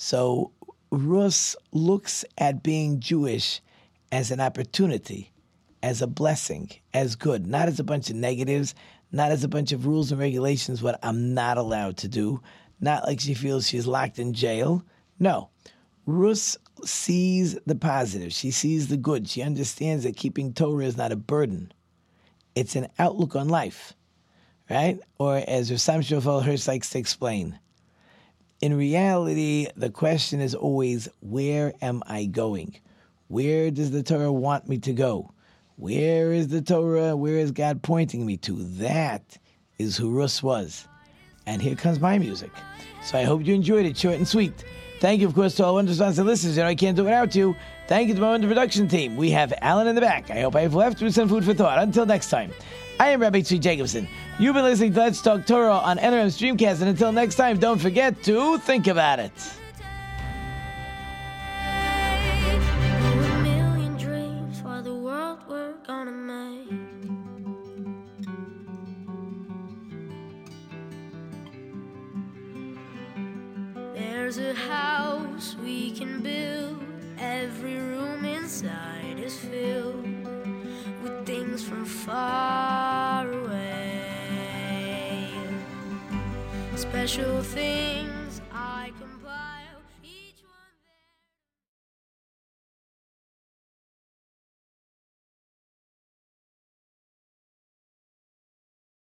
So 0.00 0.52
Rus 0.92 1.56
looks 1.72 2.24
at 2.38 2.62
being 2.62 3.00
Jewish 3.00 3.60
as 4.12 4.30
an 4.30 4.38
opportunity, 4.40 5.32
as 5.82 6.00
a 6.00 6.06
blessing, 6.06 6.70
as 6.94 7.16
good, 7.16 7.48
not 7.48 7.66
as 7.66 7.80
a 7.80 7.84
bunch 7.84 8.08
of 8.08 8.14
negatives, 8.14 8.76
not 9.10 9.32
as 9.32 9.42
a 9.42 9.48
bunch 9.48 9.72
of 9.72 9.86
rules 9.86 10.12
and 10.12 10.20
regulations, 10.20 10.84
what 10.84 11.00
I'm 11.02 11.34
not 11.34 11.58
allowed 11.58 11.96
to 11.96 12.08
do, 12.08 12.40
not 12.80 13.06
like 13.06 13.18
she 13.18 13.34
feels 13.34 13.66
she's 13.66 13.88
locked 13.88 14.20
in 14.20 14.34
jail. 14.34 14.84
No. 15.18 15.50
Rus 16.06 16.56
sees 16.84 17.58
the 17.66 17.74
positive. 17.74 18.32
She 18.32 18.52
sees 18.52 18.86
the 18.86 18.96
good. 18.96 19.28
She 19.28 19.42
understands 19.42 20.04
that 20.04 20.16
keeping 20.16 20.52
Torah 20.52 20.84
is 20.84 20.96
not 20.96 21.10
a 21.10 21.16
burden. 21.16 21.72
It's 22.54 22.76
an 22.76 22.86
outlook 23.00 23.34
on 23.34 23.48
life, 23.48 23.94
right? 24.70 25.00
Or 25.18 25.42
as 25.48 25.72
Rassam 25.72 26.02
Shofel 26.02 26.44
Hirsch 26.44 26.68
likes 26.68 26.90
to 26.90 27.00
explain, 27.00 27.58
in 28.60 28.76
reality, 28.76 29.68
the 29.76 29.90
question 29.90 30.40
is 30.40 30.54
always, 30.54 31.08
where 31.20 31.72
am 31.80 32.02
I 32.06 32.24
going? 32.24 32.76
Where 33.28 33.70
does 33.70 33.90
the 33.90 34.02
Torah 34.02 34.32
want 34.32 34.68
me 34.68 34.78
to 34.78 34.92
go? 34.92 35.32
Where 35.76 36.32
is 36.32 36.48
the 36.48 36.62
Torah? 36.62 37.14
Where 37.14 37.36
is 37.36 37.52
God 37.52 37.82
pointing 37.82 38.26
me 38.26 38.36
to? 38.38 38.56
That 38.78 39.38
is 39.78 39.96
who 39.96 40.10
Rus 40.10 40.42
was. 40.42 40.88
And 41.46 41.62
here 41.62 41.76
comes 41.76 42.00
my 42.00 42.18
music. 42.18 42.50
So 43.02 43.16
I 43.16 43.22
hope 43.24 43.46
you 43.46 43.54
enjoyed 43.54 43.86
it, 43.86 43.96
short 43.96 44.16
and 44.16 44.26
sweet. 44.26 44.64
Thank 45.00 45.20
you, 45.20 45.28
of 45.28 45.34
course, 45.34 45.54
to 45.56 45.64
all 45.64 45.74
wonderful 45.74 45.96
sponsor 45.96 46.24
listeners. 46.24 46.56
You 46.56 46.64
know, 46.64 46.68
I 46.68 46.74
can't 46.74 46.96
do 46.96 47.02
it 47.02 47.04
without 47.04 47.34
you. 47.36 47.54
Thank 47.86 48.08
you 48.08 48.14
to 48.14 48.20
my 48.20 48.30
wonderful 48.30 48.54
production 48.54 48.88
team. 48.88 49.16
We 49.16 49.30
have 49.30 49.54
Alan 49.62 49.86
in 49.86 49.94
the 49.94 50.00
back. 50.00 50.30
I 50.30 50.40
hope 50.40 50.56
I 50.56 50.62
have 50.62 50.74
left 50.74 51.00
with 51.00 51.14
some 51.14 51.28
food 51.28 51.44
for 51.44 51.54
thought. 51.54 51.78
Until 51.78 52.04
next 52.04 52.28
time, 52.28 52.50
I 53.00 53.10
am 53.10 53.20
Rabbi 53.20 53.42
Tzvi 53.42 53.60
Jacobson. 53.60 54.08
You've 54.40 54.54
been 54.54 54.64
listening 54.64 54.92
to 54.92 54.98
Let's 54.98 55.22
Talk 55.22 55.46
Torah 55.46 55.76
on 55.76 55.98
NRM 55.98 56.26
Streamcast, 56.26 56.80
and 56.80 56.88
until 56.88 57.12
next 57.12 57.36
time, 57.36 57.56
don't 57.56 57.78
forget 57.78 58.20
to 58.24 58.58
think 58.58 58.88
about 58.88 59.20
it. 59.20 59.32